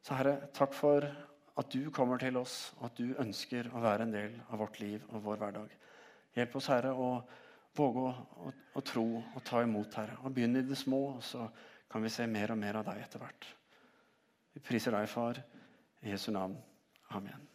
Så 0.05 0.15
Herre, 0.15 0.38
takk 0.55 0.75
for 0.77 1.08
at 1.55 1.71
du 1.71 1.89
kommer 1.93 2.19
til 2.21 2.38
oss, 2.39 2.73
og 2.79 2.89
at 2.89 2.99
du 2.99 3.15
ønsker 3.21 3.71
å 3.71 3.84
være 3.84 4.05
en 4.05 4.13
del 4.15 4.36
av 4.49 4.60
vårt 4.63 4.79
liv 4.81 5.03
og 5.12 5.23
vår 5.27 5.41
hverdag. 5.43 5.75
Hjelp 6.36 6.58
oss, 6.60 6.69
Herre, 6.71 6.91
å 6.91 7.10
våge 7.75 8.03
å, 8.03 8.12
å, 8.47 8.51
å 8.75 8.84
tro 8.86 9.08
og 9.19 9.41
ta 9.47 9.63
imot, 9.63 9.95
Herre. 9.99 10.19
Og 10.23 10.36
begynne 10.36 10.63
i 10.63 10.67
det 10.67 10.79
små. 10.79 11.01
og 11.15 11.23
så 11.23 11.47
kan 11.91 12.03
vi 12.03 12.12
se 12.12 12.27
mer 12.27 12.51
og 12.51 12.60
mer 12.60 12.81
av 12.81 12.88
deg 12.89 13.03
etter 13.05 13.23
hvert. 13.23 13.49
Vi 14.55 14.63
priser 14.63 14.95
deg, 14.95 15.08
far, 15.12 15.39
i 16.03 16.12
Jesu 16.12 16.31
navn. 16.36 16.58
Amen. 17.15 17.55